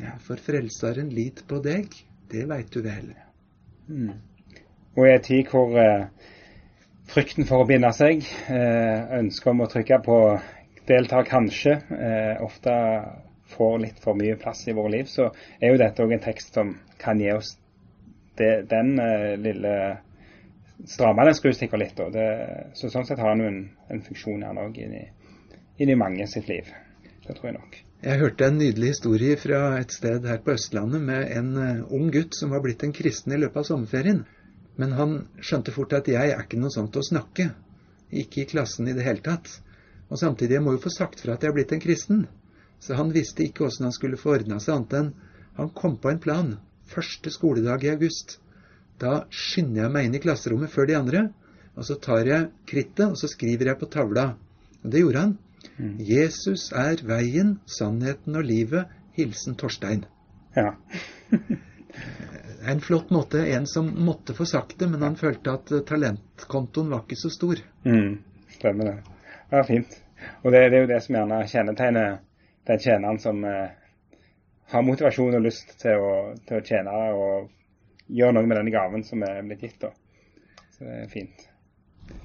Ja, 0.00 0.16
for 0.20 0.40
Frelseren 0.40 1.12
lit 1.14 1.42
på 1.48 1.60
deg, 1.64 1.92
det 2.32 2.46
veit 2.50 2.72
du 2.72 2.82
vel. 2.84 3.12
Mm. 3.88 4.16
Og 4.96 5.06
i 5.06 5.12
en 5.12 5.24
tid 5.24 5.52
hvor 5.52 5.76
eh, 5.78 6.08
frykten 7.10 7.46
for 7.48 7.62
å 7.62 7.68
binde 7.68 7.92
seg, 7.94 8.24
eh, 8.50 9.18
ønsket 9.20 9.52
om 9.52 9.62
å 9.64 9.70
trykke 9.70 10.00
på 10.04 10.18
'delta 10.86 11.22
kanskje', 11.26 11.78
eh, 11.90 12.42
ofte 12.42 12.72
får 13.46 13.78
litt 13.78 13.98
for 14.02 14.18
mye 14.18 14.36
plass 14.36 14.66
i 14.68 14.74
våre 14.74 14.90
liv, 14.90 15.06
så 15.10 15.30
er 15.60 15.72
jo 15.72 15.78
dette 15.78 16.02
òg 16.02 16.12
en 16.16 16.24
tekst 16.24 16.54
som 16.54 16.74
kan 16.98 17.20
gi 17.20 17.30
oss 17.32 17.56
det, 18.36 18.68
den 18.70 18.98
uh, 19.00 19.36
lille 19.40 19.98
Stramme 20.84 21.24
den 21.24 21.34
skrustikka 21.34 21.78
litt. 21.80 21.96
Det, 21.96 22.24
så 22.76 22.90
sånn 22.92 23.06
sett 23.08 23.18
har 23.18 23.30
han 23.30 23.40
jo 23.40 23.46
en, 23.48 23.62
en 23.88 24.02
funksjon 24.04 24.42
her 24.44 24.58
òg 24.60 24.76
inni, 24.76 25.06
inni 25.80 25.94
mange 25.96 26.26
sitt 26.28 26.50
liv. 26.50 26.68
Det 27.24 27.32
tror 27.32 27.48
jeg 27.48 27.54
nok. 27.56 27.78
Jeg 28.04 28.20
hørte 28.20 28.44
en 28.44 28.58
nydelig 28.60 28.90
historie 28.92 29.38
fra 29.40 29.78
et 29.78 29.94
sted 29.96 30.28
her 30.28 30.42
på 30.44 30.52
Østlandet 30.52 31.00
med 31.00 31.32
en 31.32 31.48
ung 31.88 32.10
gutt 32.12 32.36
som 32.36 32.52
var 32.52 32.60
blitt 32.60 32.84
en 32.84 32.92
kristen 32.92 33.32
i 33.32 33.40
løpet 33.40 33.62
av 33.62 33.68
sommerferien. 33.70 34.20
Men 34.80 34.96
han 34.96 35.14
skjønte 35.40 35.72
fort 35.74 35.94
at 35.96 36.08
jeg 36.10 36.32
er 36.32 36.42
ikke 36.42 36.60
noe 36.60 36.72
sånt 36.72 36.96
å 36.96 37.04
snakke. 37.04 37.50
Ikke 38.12 38.42
i 38.42 38.48
klassen 38.50 38.88
i 38.88 38.94
det 38.96 39.06
hele 39.06 39.24
tatt. 39.24 39.48
Og 40.10 40.20
samtidig, 40.20 40.58
jeg 40.58 40.64
må 40.64 40.76
jo 40.76 40.82
få 40.84 40.92
sagt 40.92 41.22
fra 41.22 41.34
at 41.34 41.44
jeg 41.44 41.50
er 41.50 41.56
blitt 41.56 41.72
en 41.74 41.82
kristen. 41.82 42.26
Så 42.78 42.98
han 42.98 43.12
visste 43.14 43.46
ikke 43.46 43.66
åssen 43.66 43.88
han 43.88 43.94
skulle 43.96 44.20
få 44.20 44.36
ordna 44.36 44.60
seg 44.62 44.76
annet 44.76 44.98
enn 44.98 45.14
han 45.56 45.70
kom 45.72 45.96
på 45.96 46.10
en 46.12 46.20
plan. 46.20 46.50
Første 46.86 47.32
skoledag 47.32 47.86
i 47.86 47.94
august. 47.94 48.36
Da 49.00 49.24
skynder 49.32 49.86
jeg 49.86 49.94
meg 49.94 50.08
inn 50.08 50.18
i 50.18 50.22
klasserommet 50.22 50.72
før 50.72 50.88
de 50.90 50.98
andre. 50.98 51.22
Og 51.76 51.88
så 51.88 51.96
tar 52.00 52.28
jeg 52.28 52.50
krittet, 52.68 53.06
og 53.08 53.16
så 53.20 53.28
skriver 53.28 53.72
jeg 53.72 53.80
på 53.80 53.88
tavla. 53.92 54.26
Og 54.82 54.92
det 54.92 55.02
gjorde 55.02 55.24
han. 55.24 55.34
Mm. 55.76 55.96
Jesus 56.04 56.68
er 56.76 57.00
veien, 57.08 57.56
sannheten 57.68 58.36
og 58.36 58.44
livet. 58.48 58.92
Hilsen 59.16 59.56
Torstein. 59.56 60.04
Ja. 60.56 60.74
en 62.66 62.80
flott 62.80 63.10
måte. 63.14 63.42
En 63.54 63.66
som 63.66 63.88
måtte 64.04 64.34
få 64.34 64.46
sagt 64.46 64.78
det, 64.78 64.88
men 64.92 65.02
han 65.02 65.16
følte 65.16 65.54
at 65.58 65.72
eh, 65.72 65.84
talentkontoen 65.86 66.90
var 66.92 67.04
ikke 67.04 67.18
så 67.20 67.30
stor. 67.32 67.62
Mm, 67.86 68.18
stemmer 68.58 68.90
det. 68.90 68.96
Ja, 69.50 69.64
fint. 69.64 69.98
Og 70.42 70.52
det, 70.52 70.68
det, 70.70 70.78
er 70.78 70.86
jo 70.86 70.92
det 70.92 71.02
som 71.04 71.18
gjerne 71.18 71.42
kjennetegner 71.50 72.16
den 72.66 72.80
tjeneren 72.82 73.20
som 73.22 73.44
eh, 73.46 73.74
har 74.72 74.86
motivasjon 74.86 75.36
og 75.38 75.44
lyst 75.44 75.76
til 75.82 76.02
å, 76.02 76.14
til 76.48 76.58
å, 76.58 76.64
tjene 76.66 76.96
og 77.14 77.52
gjøre 78.06 78.38
noe 78.38 78.48
med 78.48 78.58
denne 78.60 78.74
gaven 78.74 79.04
som 79.06 79.22
er 79.26 79.44
blitt 79.46 79.62
gitt. 79.68 79.78
Da. 79.82 79.92
Så 80.74 80.86
det 80.86 80.96
er 81.04 81.12
fint. 81.12 81.46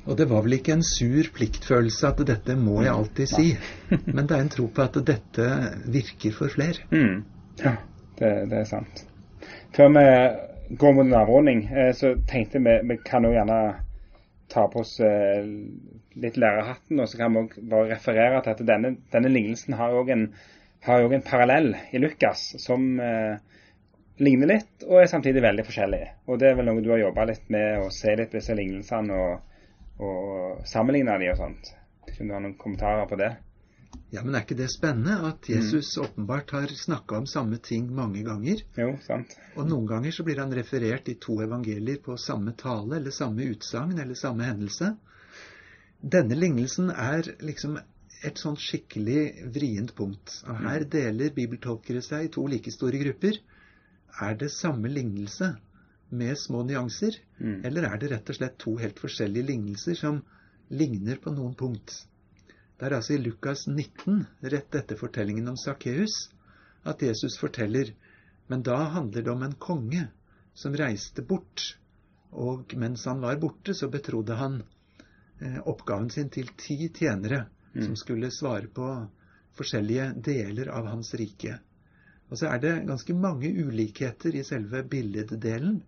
Og 0.05 0.17
det 0.17 0.27
var 0.29 0.43
vel 0.45 0.59
ikke 0.59 0.75
en 0.77 0.85
sur 0.85 1.29
pliktfølelse 1.33 2.09
at 2.09 2.25
dette 2.29 2.55
må 2.57 2.81
jeg 2.85 2.93
alltid 2.93 3.29
si, 3.29 3.47
men 4.15 4.25
det 4.25 4.37
er 4.37 4.43
en 4.45 4.51
tro 4.53 4.67
på 4.73 4.85
at 4.85 4.99
dette 5.05 5.47
virker 5.93 6.35
for 6.37 6.53
flere. 6.53 6.85
Mm. 6.93 7.23
Ja, 7.61 7.77
det, 8.17 8.33
det 8.51 8.61
er 8.61 8.69
sant. 8.69 9.05
Før 9.75 9.91
vi 9.95 10.05
går 10.77 10.93
mot 10.95 11.05
en 11.05 11.13
avrunding, 11.15 11.63
eh, 11.71 11.93
så 11.95 12.15
tenkte 12.27 12.59
vi 12.59 12.79
vi 12.89 12.97
kan 13.05 13.23
jo 13.23 13.31
gjerne 13.31 13.59
ta 14.51 14.65
på 14.67 14.81
oss 14.83 14.97
eh, 14.99 15.45
litt 16.19 16.39
lærerhatten, 16.39 16.99
og 16.99 17.07
så 17.07 17.21
kan 17.21 17.37
vi 17.37 17.67
bare 17.71 17.93
referere 17.93 18.41
til 18.43 18.55
at 18.55 18.65
denne, 18.67 18.95
denne 19.13 19.31
lignelsen 19.31 19.77
har 19.79 19.95
jo 19.95 20.03
en, 20.11 20.25
en 20.87 21.23
parallell 21.27 21.71
i 21.91 22.01
Lukas 22.03 22.49
som 22.59 22.99
eh, 22.99 23.37
ligner 24.19 24.51
litt, 24.53 24.73
og 24.87 24.99
er 25.01 25.11
samtidig 25.11 25.43
veldig 25.43 25.65
forskjellig. 25.67 26.01
Og 26.27 26.41
Det 26.41 26.49
er 26.49 26.59
vel 26.59 26.67
noe 26.67 26.83
du 26.83 26.91
har 26.91 27.05
jobba 27.05 27.29
litt 27.31 27.47
med, 27.53 27.85
å 27.85 27.87
se 27.95 28.15
litt 28.19 28.35
disse 28.35 28.55
lignelsene 28.57 29.21
og, 29.23 29.63
og 30.03 30.67
sammenligne 30.67 31.15
de 31.21 31.31
og 31.31 31.39
sånt. 31.39 31.71
Kunne 32.11 32.27
du 32.27 32.35
ha 32.35 32.43
noen 32.43 32.59
kommentarer 32.59 33.07
på 33.07 33.19
det? 33.21 33.31
Ja, 34.11 34.25
men 34.25 34.35
er 34.35 34.43
ikke 34.43 34.57
det 34.59 34.67
spennende 34.73 35.13
at 35.29 35.47
mm. 35.47 35.51
Jesus 35.53 35.93
mm. 35.95 36.03
åpenbart 36.03 36.51
har 36.51 36.73
snakka 36.75 37.21
om 37.21 37.27
samme 37.31 37.61
ting 37.63 37.87
mange 37.95 38.25
ganger? 38.27 38.63
Jo, 38.75 38.89
sant. 39.05 39.37
Og 39.55 39.69
noen 39.69 39.87
ganger 39.87 40.11
så 40.11 40.25
blir 40.27 40.41
han 40.43 40.51
referert 40.55 41.07
i 41.07 41.15
to 41.15 41.37
evangelier 41.45 42.01
på 42.03 42.17
samme 42.19 42.51
tale 42.59 42.97
eller 42.99 43.15
samme 43.15 43.47
utsagn 43.53 43.95
eller 44.03 44.19
samme 44.19 44.49
hendelse. 44.49 44.91
Denne 46.01 46.35
lignelsen 46.35 46.91
er 46.91 47.31
liksom 47.39 47.79
et 48.27 48.41
sånn 48.41 48.59
skikkelig 48.59 49.47
vrient 49.55 49.95
punkt. 49.95 50.41
Og 50.43 50.59
mm. 50.59 50.67
her 50.67 50.87
deler 50.97 51.33
bibeltolkere 51.37 52.03
seg 52.05 52.27
i 52.27 52.33
to 52.35 52.43
like 52.51 52.73
store 52.73 52.99
grupper. 53.01 53.39
Er 54.21 54.35
det 54.37 54.51
samme 54.51 54.91
lignelse 54.91 55.53
med 56.11 56.35
små 56.35 56.65
nyanser, 56.67 57.15
mm. 57.39 57.61
eller 57.63 57.87
er 57.87 57.99
det 58.01 58.11
rett 58.11 58.29
og 58.29 58.35
slett 58.35 58.59
to 58.59 58.75
helt 58.81 58.99
forskjellige 58.99 59.53
lignelser 59.53 59.95
som 59.95 60.19
ligner 60.67 61.21
på 61.23 61.31
noen 61.31 61.55
punkt? 61.55 62.01
Det 62.81 62.87
er 62.87 62.95
altså 62.97 63.13
i 63.13 63.21
Lukas 63.21 63.67
19, 63.69 64.23
rett 64.49 64.75
etter 64.79 64.97
fortellingen 64.97 65.51
om 65.51 65.57
Sakkeus, 65.61 66.31
at 66.81 67.03
Jesus 67.05 67.35
forteller 67.37 67.91
Men 68.49 68.63
da 68.65 68.75
handler 68.95 69.21
det 69.21 69.29
om 69.31 69.43
en 69.45 69.53
konge 69.53 70.07
som 70.57 70.73
reiste 70.73 71.21
bort, 71.21 71.77
og 72.33 72.73
mens 72.73 73.05
han 73.05 73.21
var 73.21 73.37
borte, 73.37 73.75
så 73.77 73.85
betrodde 73.87 74.33
han 74.35 74.63
eh, 75.39 75.59
oppgaven 75.61 76.09
sin 76.09 76.31
til 76.33 76.49
ti 76.57 76.89
tjenere 76.89 77.43
mm. 77.75 77.83
som 77.85 77.95
skulle 77.95 78.31
svare 78.33 78.65
på 78.67 78.87
forskjellige 79.55 80.07
deler 80.25 80.71
av 80.73 80.89
hans 80.89 81.13
rike. 81.21 81.59
Og 82.31 82.39
så 82.41 82.49
er 82.49 82.63
det 82.63 82.73
ganske 82.89 83.13
mange 83.13 83.51
ulikheter 83.61 84.35
i 84.35 84.41
selve 84.47 84.81
billeddelen, 84.89 85.83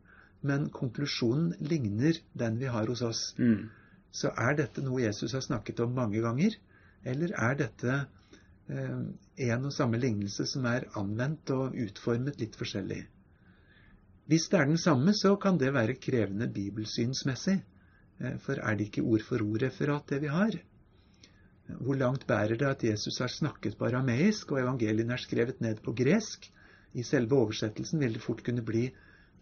men 0.46 0.70
konklusjonen 0.70 1.56
ligner 1.60 2.22
den 2.38 2.62
vi 2.62 2.70
har 2.70 2.86
hos 2.86 3.02
oss. 3.02 3.24
Mm. 3.42 3.72
Så 4.14 4.30
er 4.38 4.62
dette 4.62 4.86
noe 4.86 5.02
Jesus 5.02 5.34
har 5.34 5.42
snakket 5.42 5.82
om 5.82 5.98
mange 5.98 6.22
ganger, 6.22 6.54
eller 7.06 7.34
er 7.36 7.58
dette 7.60 7.98
eh, 8.70 9.02
en 9.50 9.68
og 9.68 9.76
samme 9.76 10.00
lignelse 10.00 10.46
som 10.50 10.66
er 10.70 10.88
anvendt 11.00 11.52
og 11.56 11.78
utformet 11.86 12.40
litt 12.42 12.58
forskjellig? 12.60 13.02
Hvis 14.32 14.48
det 14.52 14.60
er 14.60 14.70
den 14.70 14.80
samme, 14.80 15.14
så 15.14 15.36
kan 15.36 15.58
det 15.60 15.74
være 15.76 16.00
krevende 16.00 16.48
bibelsynsmessig. 16.48 17.58
Eh, 18.20 18.38
for 18.44 18.60
er 18.60 18.78
det 18.80 18.90
ikke 18.90 19.04
ord 19.04 19.26
for 19.28 19.44
ord-referat, 19.44 20.10
det 20.10 20.22
vi 20.24 20.32
har? 20.32 20.60
Hvor 21.80 21.96
langt 21.96 22.28
bærer 22.28 22.58
det 22.60 22.68
at 22.68 22.84
Jesus 22.84 23.20
har 23.20 23.32
snakket 23.32 23.78
på 23.80 23.88
arameisk, 23.88 24.52
og 24.52 24.60
evangeliene 24.60 25.16
er 25.16 25.24
skrevet 25.24 25.62
ned 25.62 25.80
på 25.84 25.96
gresk? 25.96 26.50
I 26.94 27.04
selve 27.04 27.36
oversettelsen 27.40 28.00
vil 28.00 28.14
det 28.14 28.22
fort 28.22 28.44
kunne 28.46 28.64
bli 28.66 28.90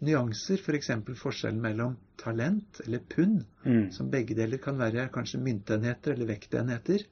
nyanser, 0.02 0.58
f.eks. 0.58 0.90
For 1.06 1.18
forskjellen 1.26 1.60
mellom 1.62 1.96
talent 2.22 2.80
eller 2.86 3.02
pund, 3.14 3.42
mm. 3.64 3.90
som 3.92 4.10
begge 4.10 4.36
deler 4.38 4.62
kan 4.62 4.78
være 4.78 5.08
kanskje 5.14 5.42
myntenheter 5.42 6.14
eller 6.16 6.30
vektenheter. 6.32 7.04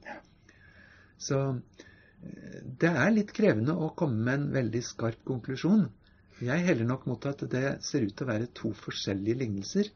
Så 1.21 1.39
eh, 1.51 2.59
det 2.81 2.91
er 2.91 3.13
litt 3.15 3.33
krevende 3.37 3.75
å 3.77 3.91
komme 3.97 4.25
med 4.25 4.39
en 4.39 4.47
veldig 4.57 4.83
skarp 4.87 5.21
konklusjon. 5.27 5.87
Jeg 6.41 6.65
heller 6.65 6.87
nok 6.89 7.05
mot 7.09 7.25
at 7.29 7.43
det 7.53 7.65
ser 7.85 8.07
ut 8.07 8.15
til 8.17 8.25
å 8.25 8.31
være 8.31 8.49
to 8.57 8.73
forskjellige 8.73 9.43
lignelser, 9.43 9.91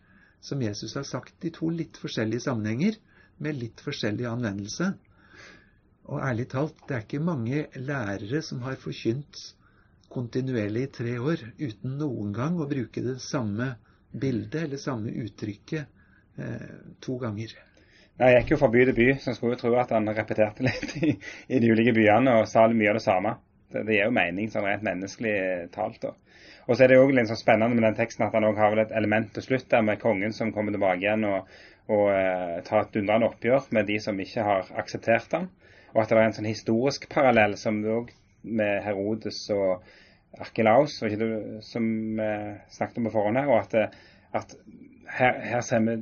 som 0.45 0.61
Jesus 0.61 0.93
har 0.99 1.07
sagt 1.09 1.47
i 1.47 1.51
to 1.53 1.71
litt 1.73 1.97
forskjellige 1.97 2.45
sammenhenger, 2.45 2.99
med 3.41 3.57
litt 3.59 3.81
forskjellig 3.83 4.27
anvendelse. 4.29 4.91
Og 6.05 6.21
ærlig 6.21 6.45
talt, 6.53 6.77
det 6.85 6.95
er 6.95 7.05
ikke 7.07 7.23
mange 7.25 7.65
lærere 7.81 8.41
som 8.45 8.61
har 8.63 8.77
forkynt 8.79 9.41
kontinuerlig 10.13 10.85
i 10.85 10.91
tre 10.99 11.15
år 11.17 11.41
uten 11.57 11.97
noen 11.99 12.31
gang 12.35 12.59
å 12.61 12.69
bruke 12.69 13.01
det 13.03 13.17
samme 13.25 13.73
bildet 14.13 14.67
eller 14.67 14.79
samme 14.79 15.11
uttrykket 15.25 16.39
eh, 16.39 16.69
to 17.03 17.17
ganger. 17.19 17.55
Jeg 18.15 18.37
gikk 18.37 18.53
jo 18.53 18.57
fra 18.61 18.69
by 18.71 18.83
til 18.87 18.95
by, 18.95 19.07
så 19.19 19.31
jeg 19.31 19.37
skulle 19.37 19.55
jo 19.57 19.61
tro 19.65 19.73
at 19.81 19.89
han 19.91 20.07
repeterte 20.15 20.63
litt 20.67 20.93
i, 21.03 21.15
i 21.51 21.59
de 21.59 21.71
ulike 21.73 21.95
byene 21.95 22.37
og 22.39 22.47
sa 22.47 22.67
mye 22.71 22.93
av 22.93 22.99
det 22.99 23.03
samme. 23.03 23.35
Det, 23.73 23.83
det 23.87 23.97
gir 23.97 24.07
jo 24.07 24.15
mening 24.15 24.51
sånn 24.53 24.67
rent 24.67 24.85
menneskelig 24.87 25.35
talt. 25.75 25.99
da. 26.05 26.13
Og 26.65 26.77
så 26.77 26.85
er 26.85 26.93
det 26.93 26.97
jo 26.97 27.09
litt 27.13 27.29
så 27.29 27.37
spennende 27.37 27.75
med 27.75 27.85
den 27.85 27.97
teksten 27.97 28.25
at 28.25 28.33
han 28.33 28.47
òg 28.47 28.57
har 28.57 28.79
et 28.81 28.93
element 28.95 29.33
til 29.35 29.43
slutt 29.45 29.67
der 29.69 29.83
med 29.85 30.01
kongen 30.01 30.33
som 30.33 30.53
kommer 30.55 30.73
tilbake 30.73 31.03
igjen 31.03 31.27
og, 31.27 31.51
og 31.91 32.07
uh, 32.09 32.55
tar 32.65 32.85
et 32.85 32.95
dundrende 32.95 33.29
oppgjør 33.29 33.67
med 33.75 33.91
de 33.91 33.99
som 34.01 34.19
ikke 34.21 34.47
har 34.47 34.71
akseptert 34.79 35.35
ham. 35.35 35.51
Og 35.93 36.01
at 36.01 36.11
det 36.11 36.17
er 36.17 36.29
en 36.29 36.39
sånn 36.39 36.49
historisk 36.49 37.09
parallell 37.11 37.53
som 37.59 37.83
òg 37.83 38.09
med 38.45 38.81
Herodes 38.85 39.43
og 39.53 39.85
Arkelaus, 40.41 40.97
som 40.99 41.85
vi 42.17 42.31
snakket 42.75 42.97
om 42.99 43.07
på 43.07 43.13
forhånd 43.13 43.39
her. 43.39 43.51
Og 43.51 43.61
at, 43.61 43.75
eh, 43.79 44.01
at 44.35 44.55
her, 45.19 45.39
her, 45.53 45.61
ser 45.63 45.85
vi 45.85 45.95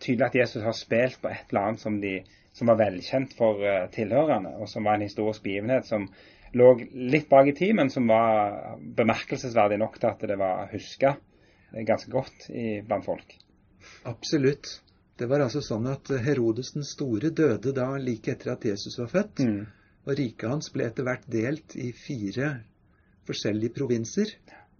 tydelig 0.00 0.26
at 0.28 0.38
Jesus 0.38 0.62
har 0.64 0.76
spilt 0.76 1.20
på 1.22 1.28
et 1.32 1.50
eller 1.50 1.68
annet 1.68 1.82
som, 1.82 1.98
de, 2.00 2.14
som 2.56 2.70
var 2.70 2.80
velkjent 2.80 3.34
for 3.36 3.60
uh, 3.60 3.84
tilhørende, 3.92 4.54
og 4.56 4.70
som 4.70 4.86
var 4.88 4.96
en 4.96 5.06
historisk 5.06 5.44
begivenhet 5.44 5.88
som 5.88 6.08
lå 6.54 6.70
litt 6.94 7.28
bak 7.28 7.50
i 7.50 7.56
tid, 7.56 7.74
men 7.76 7.90
som 7.90 8.08
var 8.08 8.76
bemerkelsesverdig 8.96 9.78
nok 9.82 9.98
til 9.98 10.10
at 10.12 10.26
det 10.30 10.38
var 10.40 10.68
huska 10.72 11.16
ganske 11.74 12.10
godt 12.10 12.48
i, 12.54 12.80
blant 12.86 13.04
folk. 13.04 13.34
Absolutt. 14.06 14.80
Det 15.18 15.26
var 15.30 15.44
altså 15.44 15.62
sånn 15.62 15.86
at 15.90 16.10
Herodes 16.24 16.72
den 16.74 16.86
store 16.86 17.30
døde 17.34 17.74
da 17.74 17.92
like 17.98 18.32
etter 18.34 18.54
at 18.54 18.64
Jesus 18.66 18.98
var 19.02 19.10
født. 19.10 19.42
Mm. 19.42 19.64
Og 20.04 20.16
riket 20.18 20.50
hans 20.50 20.70
ble 20.74 20.88
etter 20.88 21.06
hvert 21.06 21.26
delt 21.30 21.76
i 21.80 21.90
fire 21.96 22.50
forskjellige 23.28 23.74
provinser. 23.76 24.30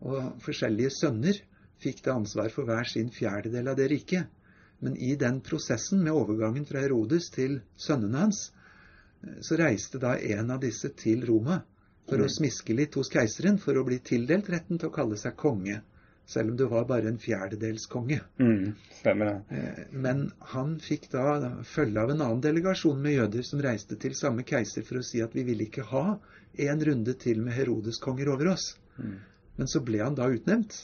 Og 0.05 0.40
forskjellige 0.44 0.92
sønner 0.94 1.38
fikk 1.83 2.03
det 2.05 2.14
ansvar 2.14 2.50
for 2.55 2.68
hver 2.68 2.88
sin 2.90 3.11
fjerdedel 3.14 3.70
av 3.72 3.79
det 3.79 3.88
riket. 3.92 4.31
Men 4.82 4.96
i 4.96 5.14
den 5.16 5.40
prosessen 5.44 6.02
med 6.04 6.12
overgangen 6.12 6.66
fra 6.68 6.82
Herodes 6.82 7.30
til 7.34 7.60
sønnene 7.76 8.26
hans, 8.26 8.48
så 9.40 9.56
reiste 9.56 10.00
da 10.02 10.16
en 10.18 10.50
av 10.52 10.60
disse 10.60 10.90
til 10.98 11.24
Roma 11.28 11.62
for 12.04 12.20
mm. 12.20 12.26
å 12.26 12.32
smiske 12.32 12.76
litt 12.76 12.96
hos 12.98 13.10
keiseren 13.12 13.58
for 13.62 13.78
å 13.78 13.84
bli 13.87 13.98
tildelt 14.04 14.50
retten 14.52 14.80
til 14.80 14.90
å 14.90 14.94
kalle 14.94 15.18
seg 15.20 15.37
konge. 15.40 15.80
Selv 16.26 16.52
om 16.52 16.56
du 16.56 16.64
var 16.68 16.87
bare 16.88 17.10
en 17.10 17.18
fjerdedels 17.20 17.84
konge. 17.92 18.22
Mm, 18.40 18.72
stemmer 19.00 19.28
det. 19.28 19.58
Eh, 19.58 19.80
men 19.92 20.22
han 20.54 20.78
fikk 20.80 21.10
da 21.12 21.24
følge 21.68 22.00
av 22.00 22.14
en 22.14 22.22
annen 22.24 22.40
delegasjon 22.44 23.02
med 23.04 23.18
jøder 23.18 23.44
som 23.44 23.60
reiste 23.64 23.98
til 24.00 24.16
samme 24.16 24.46
keiser 24.48 24.87
for 24.88 25.00
å 25.00 25.04
si 25.04 25.20
at 25.24 25.37
vi 25.37 25.44
ville 25.44 25.66
ikke 25.68 25.84
ha 25.90 26.06
en 26.64 26.84
runde 26.88 27.16
til 27.20 27.42
med 27.44 27.56
Herodes-konger 27.58 28.32
over 28.32 28.54
oss. 28.54 28.70
Mm. 28.96 29.18
Men 29.60 29.70
så 29.70 29.84
ble 29.84 30.00
han 30.00 30.16
da 30.16 30.30
utnevnt, 30.32 30.78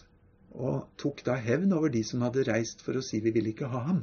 og 0.54 0.88
tok 1.00 1.22
da 1.26 1.36
hevn 1.38 1.72
over 1.76 1.92
de 1.92 2.02
som 2.06 2.22
hadde 2.26 2.46
reist 2.48 2.82
for 2.84 2.98
å 2.98 3.04
si 3.04 3.20
vi 3.22 3.32
ville 3.34 3.52
ikke 3.52 3.70
ha 3.70 3.84
ham. 3.86 4.02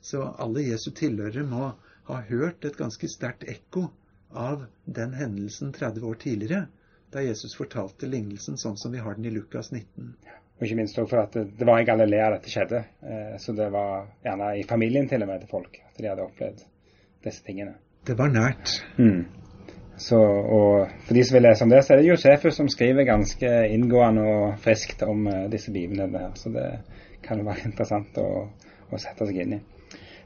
Så 0.00 0.22
alle 0.40 0.64
Jesu 0.64 0.90
tilhørere 0.96 1.44
må 1.46 1.72
ha 2.10 2.20
hørt 2.28 2.64
et 2.64 2.78
ganske 2.78 3.08
sterkt 3.08 3.46
ekko 3.48 3.88
av 4.30 4.66
den 4.84 5.14
hendelsen 5.18 5.72
30 5.72 6.06
år 6.06 6.20
tidligere, 6.22 6.66
da 7.10 7.22
Jesus 7.24 7.56
fortalte 7.58 8.06
lignelsen 8.06 8.58
sånn 8.60 8.78
som 8.78 8.92
vi 8.94 9.02
har 9.02 9.16
den 9.18 9.26
i 9.26 9.34
Lukas 9.34 9.72
19. 9.72 10.14
Og 10.60 10.66
ikke 10.66 10.76
minst 10.78 10.98
for 11.00 11.22
at 11.22 11.34
det 11.34 11.66
var 11.66 11.80
i 11.80 11.86
Galilea 11.88 12.30
dette 12.34 12.52
skjedde. 12.52 12.84
Eh, 13.00 13.36
så 13.40 13.54
det 13.56 13.70
var 13.72 14.10
gjerne 14.22 14.52
i 14.60 14.66
familien 14.68 15.08
til 15.08 15.24
og 15.24 15.30
med 15.32 15.42
til 15.42 15.50
folk 15.50 15.80
at 15.80 15.98
de 15.98 16.10
hadde 16.10 16.26
opplevd 16.26 16.62
disse 17.24 17.44
tingene. 17.46 17.78
Det 18.06 18.16
var 18.18 18.30
nært. 18.32 18.76
Mm. 19.00 19.24
Så, 20.00 20.16
og 20.16 20.88
For 21.04 21.16
de 21.16 21.24
som 21.26 21.36
vil 21.36 21.44
lese 21.44 21.66
om 21.66 21.72
det, 21.72 21.82
så 21.84 21.92
er 21.92 22.00
det 22.00 22.08
Josefus 22.08 22.56
som 22.56 22.70
skriver 22.72 23.08
ganske 23.08 23.50
inngående 23.74 24.22
og 24.24 24.62
friskt 24.64 25.04
om 25.04 25.26
uh, 25.28 25.44
disse 25.52 25.72
begivenhetene 25.74 26.22
her. 26.24 26.32
Så 26.40 26.52
det 26.54 26.70
kan 27.26 27.44
være 27.44 27.66
interessant 27.70 28.16
å, 28.22 28.30
å 28.88 29.00
sette 29.00 29.28
seg 29.28 29.42
inn 29.44 29.58
i. 29.58 29.60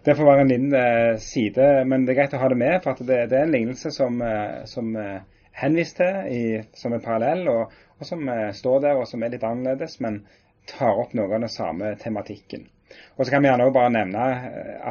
Det 0.05 0.13
får 0.17 0.27
være 0.29 0.43
en 0.45 0.51
liten 0.53 0.75
eh, 0.77 1.17
side, 1.23 1.67
men 1.89 2.03
det 2.05 2.13
er 2.13 2.19
greit 2.19 2.35
å 2.37 2.43
ha 2.43 2.49
det 2.53 2.59
med. 2.61 2.75
For 2.85 2.99
det, 3.01 3.23
det, 3.31 3.39
er 3.39 3.47
en 3.47 3.55
lignelse 3.55 3.93
som, 3.95 4.19
eh, 4.21 4.59
som 4.69 4.91
eh, 5.01 5.23
henvist 5.57 5.97
til 5.97 6.29
i, 6.29 6.43
som 6.77 6.93
en 6.93 7.05
parallell, 7.05 7.47
og, 7.49 7.73
og 7.97 8.09
som 8.09 8.29
står 8.59 8.83
der 8.85 9.01
og 9.01 9.09
som 9.09 9.25
er 9.25 9.33
litt 9.33 9.47
annerledes, 9.49 9.97
men 10.05 10.21
tar 10.69 11.01
opp 11.01 11.17
noe 11.17 11.31
av 11.31 11.47
den 11.47 11.53
samme 11.53 11.95
tematikken. 12.01 12.69
Og 13.17 13.25
så 13.25 13.33
kan 13.33 13.43
vi 13.43 13.49
gjerne 13.49 13.65
også 13.65 13.79
bare 13.79 13.95
nevne 13.95 14.27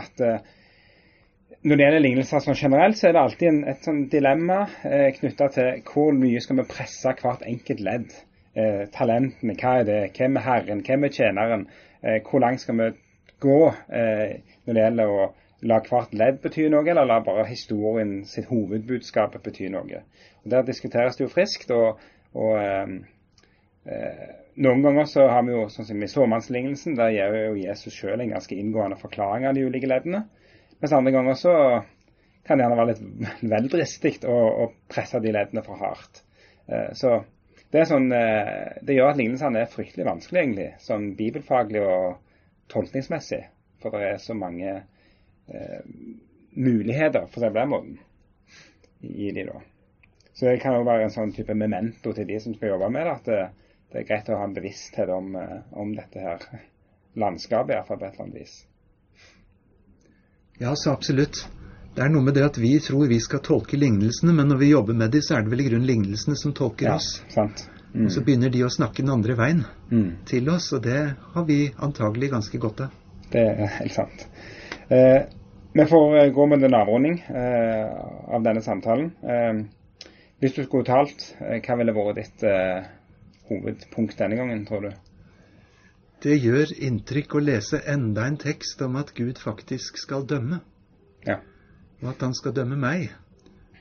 at 0.01 0.23
når 1.63 1.79
det 1.79 1.85
gjelder 1.85 2.03
lignelser 2.03 2.43
sånn 2.43 2.59
generelt, 2.59 2.97
så 2.99 3.07
er 3.07 3.15
det 3.15 3.21
alltid 3.21 3.47
en, 3.49 3.61
et 3.71 3.85
sånn 3.85 4.01
dilemma 4.11 4.63
eh, 4.83 5.09
knytta 5.15 5.47
til 5.55 5.85
hvor 5.87 6.11
mye 6.17 6.41
skal 6.43 6.59
vi 6.59 6.65
presse 6.67 7.13
hvert 7.21 7.45
enkelt 7.47 7.83
ledd. 7.83 8.17
Eh, 8.53 8.81
talentene, 8.93 9.55
hva 9.61 9.77
er 9.79 9.87
det? 9.87 10.01
Hvem 10.17 10.35
er 10.39 10.45
herren? 10.47 10.83
Hvem 10.83 11.07
er 11.07 11.15
tjeneren? 11.15 11.63
Eh, 12.03 12.19
hvor 12.27 12.43
langt 12.43 12.61
skal 12.61 12.77
vi 12.81 12.89
gå 13.43 13.61
eh, 13.71 14.35
når 14.65 14.75
det 14.75 14.83
gjelder 14.83 15.15
å 15.15 15.29
la 15.63 15.79
hvert 15.87 16.13
ledd 16.19 16.43
bety 16.43 16.67
noe, 16.67 16.83
eller 16.83 17.07
la 17.07 17.21
bare 17.23 17.47
historien 17.47 18.21
sitt 18.27 18.51
hovedbudskap 18.51 19.39
bety 19.45 19.71
noe. 19.71 20.03
Og 20.43 20.51
Der 20.51 20.67
diskuteres 20.67 21.15
det 21.15 21.29
jo 21.29 21.31
friskt. 21.31 21.71
og, 21.71 22.03
og 22.35 22.59
eh, 22.59 22.95
eh, 23.87 24.31
Noen 24.53 24.83
ganger 24.85 25.07
så 25.09 25.31
har 25.31 25.47
vi 25.47 25.55
jo, 25.55 25.63
sånn 25.71 25.87
som 25.87 26.03
i 26.03 26.11
såmannslignelsen, 26.11 26.99
der 26.99 27.15
gir 27.15 27.39
jo 27.39 27.55
Jesus 27.57 27.95
sjøl 27.95 28.21
en 28.21 28.35
ganske 28.35 28.53
inngående 28.53 28.99
forklaring 28.99 29.47
av 29.49 29.55
de 29.55 29.63
ulike 29.65 29.89
leddene. 29.89 30.27
Mens 30.83 30.93
andre 30.93 31.11
ganger 31.15 31.33
så 31.39 31.51
kan 32.43 32.59
det 32.59 32.65
gjerne 32.65 32.75
være 32.75 32.91
litt 32.91 33.27
vel 33.53 33.67
dristig 33.71 34.17
å, 34.27 34.35
å, 34.35 34.65
presse 34.91 35.21
de 35.23 35.31
leddene 35.31 35.63
for 35.63 35.79
hardt. 35.79 36.25
Eh, 36.67 36.89
så 36.99 37.21
det, 37.71 37.85
sånn, 37.87 38.09
eh, 38.11 38.81
det 38.83 38.97
gjør 38.97 39.13
at 39.13 39.21
lignelsene 39.21 39.61
er 39.63 39.71
fryktelig 39.71 40.09
vanskelig, 40.09 40.41
egentlig, 40.41 40.65
sånn 40.83 41.05
bibelfaglig 41.15 41.85
og 41.87 42.17
tolkningsmessig. 42.73 43.39
For 43.79 43.95
det 43.95 44.09
er 44.09 44.19
så 44.25 44.35
mange 44.35 44.73
eh, 44.75 45.79
muligheter, 46.51 47.29
for 47.31 47.39
å 47.39 47.45
si 47.45 47.47
det 47.47 47.53
på 47.53 47.61
den 47.61 47.71
måten, 47.71 47.95
i 49.07 49.31
de 49.39 49.47
da. 49.53 49.63
Så 50.33 50.49
det 50.49 50.59
kan 50.65 50.75
jo 50.75 50.83
være 50.89 51.07
en 51.07 51.15
sånn 51.15 51.31
type 51.31 51.55
memento 51.55 52.11
til 52.11 52.27
de 52.27 52.43
som 52.43 52.57
skal 52.57 52.73
jobbe 52.73 52.91
med 52.91 53.07
det, 53.07 53.15
at 53.15 53.31
det, 53.31 53.41
det 53.93 54.03
er 54.03 54.11
greit 54.11 54.35
å 54.35 54.43
ha 54.43 54.51
en 54.51 54.59
bevissthet 54.59 55.15
om, 55.15 55.31
eh, 55.39 55.57
om 55.79 55.95
dette 55.95 56.27
her 56.27 56.45
landskapet, 57.23 57.77
iallfall 57.77 58.03
på 58.03 58.11
et 58.11 58.19
eller 58.19 58.27
annet 58.27 58.43
vis. 58.43 58.59
Ja, 60.63 60.75
så 60.79 60.93
absolutt. 60.95 61.43
Det 61.93 62.01
er 62.05 62.09
noe 62.13 62.23
med 62.23 62.37
det 62.37 62.45
at 62.47 62.57
vi 62.57 62.71
tror 62.79 63.09
vi 63.11 63.19
skal 63.21 63.41
tolke 63.43 63.75
lignelsene, 63.77 64.31
men 64.33 64.47
når 64.47 64.61
vi 64.61 64.69
jobber 64.71 64.95
med 64.95 65.11
dem, 65.11 65.21
så 65.21 65.35
er 65.35 65.43
det 65.43 65.51
vel 65.51 65.61
i 65.61 65.65
grunnen 65.67 65.89
lignelsene 65.89 66.37
som 66.39 66.53
tolker 66.55 66.87
ja, 66.87 66.95
oss. 66.95 67.17
Sant. 67.33 67.65
Mm. 67.91 68.05
Og 68.05 68.13
så 68.15 68.23
begynner 68.25 68.53
de 68.53 68.63
å 68.63 68.71
snakke 68.71 69.03
den 69.03 69.11
andre 69.11 69.35
veien 69.37 69.65
mm. 69.91 70.07
til 70.29 70.47
oss, 70.49 70.71
og 70.73 70.85
det 70.87 71.01
har 71.35 71.45
vi 71.49 71.59
antagelig 71.83 72.31
ganske 72.31 72.61
godt 72.63 72.85
av. 72.87 72.95
Det 73.33 73.43
er 73.43 73.75
helt 73.75 73.93
sant. 73.97 74.23
Eh, 74.87 75.19
vi 75.75 75.85
får 75.91 76.17
eh, 76.21 76.31
gå 76.33 76.47
med 76.49 76.63
en 76.63 76.79
avrunding 76.79 77.19
eh, 77.27 77.91
av 78.33 78.47
denne 78.47 78.63
samtalen. 78.63 79.11
Eh, 79.21 80.07
hvis 80.39 80.55
du 80.55 80.63
skulle 80.63 80.87
talt, 80.87 81.27
eh, 81.43 81.59
hva 81.59 81.77
ville 81.81 81.97
vært 81.99 82.21
ditt 82.23 82.47
eh, 82.47 82.87
hovedpunkt 83.51 84.15
denne 84.23 84.39
gangen, 84.39 84.63
tror 84.69 84.87
du? 84.87 84.93
Det 86.23 86.37
gjør 86.39 86.69
inntrykk 86.87 87.35
å 87.35 87.43
lese 87.43 87.81
enda 87.89 88.23
en 88.29 88.37
tekst 88.39 88.79
om 88.85 88.95
at 88.95 89.11
Gud 89.17 89.41
faktisk 89.41 89.97
skal 89.99 90.23
dømme. 90.27 90.61
Ja. 91.27 91.41
Og 91.99 92.13
at 92.13 92.23
han 92.23 92.35
skal 92.37 92.55
dømme 92.55 92.77
meg. 92.79 93.09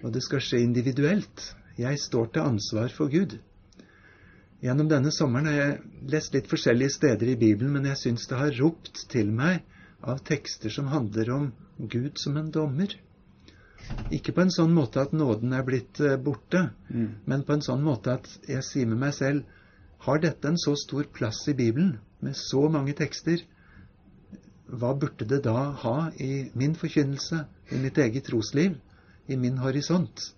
Og 0.02 0.10
det 0.14 0.24
skal 0.26 0.42
skje 0.42 0.64
individuelt. 0.64 1.52
Jeg 1.78 2.00
står 2.02 2.32
til 2.34 2.48
ansvar 2.50 2.90
for 2.96 3.12
Gud. 3.12 3.36
Gjennom 4.62 4.90
denne 4.90 5.10
sommeren 5.14 5.48
har 5.50 5.56
jeg 5.58 5.78
lest 6.10 6.34
litt 6.34 6.50
forskjellige 6.50 6.96
steder 6.96 7.30
i 7.32 7.38
Bibelen, 7.38 7.72
men 7.76 7.86
jeg 7.90 8.00
syns 8.02 8.26
det 8.30 8.38
har 8.38 8.58
ropt 8.58 9.06
til 9.10 9.30
meg 9.34 9.62
av 10.02 10.22
tekster 10.26 10.70
som 10.70 10.90
handler 10.90 11.30
om 11.34 11.48
Gud 11.78 12.18
som 12.18 12.36
en 12.38 12.50
dommer. 12.54 12.94
Ikke 14.14 14.34
på 14.34 14.44
en 14.44 14.54
sånn 14.54 14.74
måte 14.74 15.02
at 15.02 15.14
nåden 15.14 15.54
er 15.54 15.66
blitt 15.66 15.98
eh, 16.02 16.18
borte, 16.18 16.68
mm. 16.90 17.08
men 17.26 17.42
på 17.46 17.56
en 17.56 17.64
sånn 17.66 17.82
måte 17.82 18.14
at 18.18 18.30
jeg 18.48 18.62
sier 18.66 18.90
med 18.90 19.02
meg 19.02 19.14
selv 19.16 19.46
har 20.06 20.22
dette 20.22 20.48
en 20.48 20.58
så 20.58 20.74
stor 20.78 21.06
plass 21.14 21.42
i 21.50 21.56
Bibelen, 21.58 21.96
med 22.22 22.36
så 22.38 22.68
mange 22.72 22.94
tekster? 22.98 23.42
Hva 24.72 24.94
burde 24.96 25.26
det 25.28 25.42
da 25.44 25.72
ha 25.82 25.96
i 26.16 26.48
min 26.58 26.74
forkynnelse, 26.78 27.44
i 27.74 27.80
mitt 27.82 27.98
eget 27.98 28.24
trosliv, 28.30 28.78
i 29.28 29.36
min 29.36 29.58
horisont? 29.60 30.32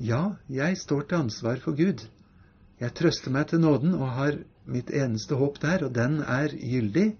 Ja, 0.00 0.36
jeg 0.48 0.78
står 0.80 1.06
til 1.06 1.22
ansvar 1.24 1.60
for 1.62 1.76
Gud. 1.76 2.06
Jeg 2.80 2.94
trøster 2.96 3.30
meg 3.30 3.50
til 3.50 3.60
nåden 3.60 3.94
og 3.94 4.08
har 4.16 4.38
mitt 4.64 4.90
eneste 4.90 5.36
håp 5.36 5.60
der, 5.62 5.84
og 5.84 5.94
den 5.94 6.22
er 6.24 6.54
gyldig. 6.56 7.10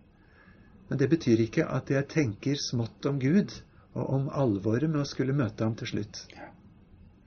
Men 0.89 0.99
det 0.99 1.11
betyr 1.11 1.45
ikke 1.45 1.67
at 1.69 1.91
jeg 1.93 2.09
tenker 2.11 2.59
smått 2.59 3.07
om 3.07 3.21
Gud 3.21 3.53
og 3.95 4.09
om 4.17 4.31
alvoret 4.33 4.91
med 4.91 5.03
å 5.03 5.09
skulle 5.09 5.37
møte 5.37 5.67
ham 5.67 5.77
til 5.79 5.93
slutt. 5.93 6.25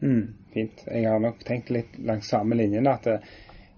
Mm, 0.03 0.33
fint. 0.53 0.83
Jeg 0.87 1.07
har 1.07 1.21
nok 1.23 1.43
tenkt 1.47 1.71
litt 1.71 1.95
langs 2.03 2.31
samme 2.33 2.57
linjen 2.59 2.89
at 2.91 3.07
det, 3.07 3.19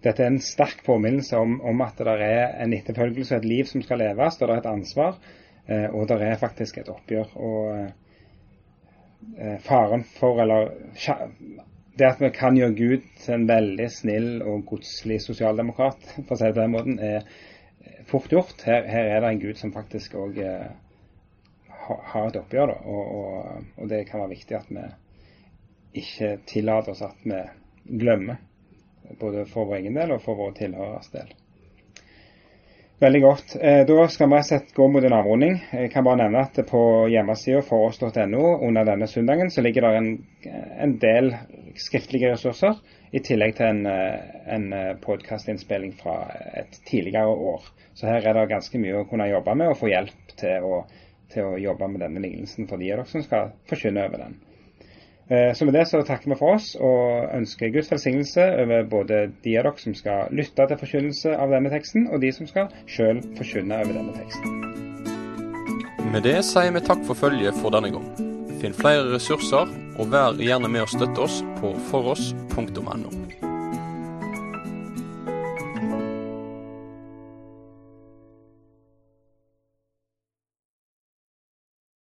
dette 0.06 0.24
er 0.24 0.30
en 0.30 0.42
sterk 0.44 0.84
påminnelse 0.86 1.38
om, 1.42 1.58
om 1.66 1.82
at 1.82 1.98
det 1.98 2.16
er 2.22 2.56
en 2.64 2.74
etterfølgelse 2.78 3.36
og 3.36 3.44
et 3.44 3.50
liv 3.50 3.70
som 3.70 3.84
skal 3.84 4.04
leves, 4.04 4.38
og 4.40 4.48
det 4.48 4.54
er 4.54 4.62
et 4.62 4.72
ansvar. 4.72 5.18
Eh, 5.66 5.88
og 5.90 6.08
det 6.12 6.20
er 6.22 6.42
faktisk 6.42 6.78
et 6.78 6.92
oppgjør. 6.94 7.32
og 7.42 7.64
eh, 9.40 9.58
Faren 9.66 10.06
for, 10.20 10.42
eller 10.44 10.76
det 11.98 12.08
at 12.08 12.22
vi 12.22 12.30
kan 12.36 12.58
gjøre 12.60 12.78
Gud 12.78 13.10
til 13.24 13.34
en 13.38 13.48
veldig 13.50 13.90
snill 13.92 14.32
og 14.44 14.66
godslig 14.70 15.22
sosialdemokrat, 15.24 16.10
for 16.20 16.36
å 16.36 16.40
si 16.40 16.50
det 16.50 16.56
på 16.58 16.62
den 16.62 16.76
måten, 16.76 17.00
er 17.00 17.26
fort 18.10 18.32
gjort. 18.32 18.62
Her, 18.68 18.86
her 18.90 19.14
er 19.16 19.24
det 19.24 19.32
en 19.32 19.42
Gud 19.42 19.62
som 19.62 19.74
faktisk 19.74 20.18
òg 20.20 20.38
eh, 20.44 20.68
har 21.86 22.28
et 22.28 22.40
oppgjør, 22.40 22.74
da, 22.74 22.78
og, 22.86 23.16
og, 23.18 23.66
og, 23.78 23.90
det 23.90 24.06
kan 24.10 24.22
være 24.24 24.34
viktig 24.36 24.58
at 24.58 24.70
vi 24.74 24.86
ikke 26.02 26.32
tillater 26.50 26.94
oss 26.94 27.04
at 27.06 27.26
vi 27.26 27.42
glemmer. 28.02 28.42
Både 29.20 29.46
for 29.50 29.70
vår 29.70 29.82
egen 29.82 29.98
del 29.98 30.16
og 30.16 30.24
for 30.24 30.40
våre 30.40 30.56
tilhøreres 30.58 31.12
del. 31.14 31.34
Veldig 33.04 33.20
godt. 33.22 33.56
Eh, 33.60 33.82
da 33.86 34.08
skal 34.08 34.30
vi 34.32 34.38
sett 34.48 34.70
gå 34.74 34.86
mot 34.88 35.04
en 35.04 35.14
avrunding. 35.18 35.58
Jeg 35.76 35.90
kan 35.92 36.06
bare 36.08 36.22
nevne 36.22 36.46
at 36.46 36.60
på 36.70 36.80
hjemmesida 37.12 37.60
for 37.68 37.90
oss.no 37.90 38.44
under 38.64 38.88
denne 38.88 39.08
søndagen 39.12 39.52
så 39.52 39.64
ligger 39.66 39.84
det 39.84 39.98
en, 39.98 40.08
en, 40.86 40.94
del 41.02 41.34
skriftlige 41.76 42.32
ressurser, 42.32 42.80
i 43.12 43.20
tillegg 43.20 43.58
til 43.58 43.68
en, 43.68 43.84
en 44.56 44.70
podkastinnspilling 45.04 45.92
fra 46.00 46.22
et 46.56 46.80
tidligere 46.88 47.36
år. 47.52 47.68
Så 48.00 48.08
her 48.08 48.24
er 48.24 48.40
det 48.40 48.48
ganske 48.54 48.80
mye 48.80 49.02
å 49.02 49.08
kunne 49.10 49.28
jobbe 49.28 49.60
med 49.60 49.74
og 49.74 49.80
få 49.82 49.92
hjelp 49.92 50.36
til 50.40 50.64
å, 50.64 50.82
til 51.36 51.52
å 51.52 51.60
jobbe 51.60 51.92
med 51.92 52.04
denne 52.08 52.24
lignelsen 52.24 52.72
for 52.72 52.80
de 52.80 52.94
av 52.94 53.04
dere 53.04 53.12
som 53.12 53.28
skal 53.28 53.52
forkynne 53.68 54.08
over 54.08 54.24
den. 54.24 54.40
Eh, 55.30 55.54
så 55.54 55.66
med 55.66 55.74
det 55.74 55.88
så 55.90 56.02
takker 56.06 56.30
vi 56.30 56.38
for 56.38 56.54
oss 56.60 56.76
og 56.78 57.32
ønsker 57.34 57.72
Guds 57.74 57.90
velsignelse 57.92 58.46
over 58.62 58.86
både 58.90 59.24
de 59.44 59.56
av 59.58 59.66
dere 59.66 59.82
som 59.82 59.96
skal 59.98 60.30
lytte 60.30 60.68
til 60.70 60.82
forkynnelse 60.84 61.34
av 61.34 61.50
denne 61.56 61.72
teksten, 61.74 62.06
og 62.14 62.22
de 62.22 62.30
som 62.36 62.46
skal 62.50 62.70
sjøl 62.86 63.24
forkynne 63.40 63.82
over 63.82 63.98
denne 63.98 64.14
teksten. 64.20 64.62
Med 66.14 66.28
det 66.30 66.38
sier 66.46 66.72
vi 66.76 66.86
takk 66.86 67.02
for 67.10 67.18
følget 67.18 67.58
for 67.58 67.74
denne 67.74 67.90
gang. 67.96 68.06
Finn 68.62 68.78
flere 68.78 69.10
ressurser, 69.16 69.74
og 69.98 70.14
vær 70.14 70.38
gjerne 70.38 70.70
med 70.70 70.86
å 70.86 70.92
støtte 70.94 71.26
oss 71.26 71.42
på 71.58 71.74
foross.no. 71.90 73.25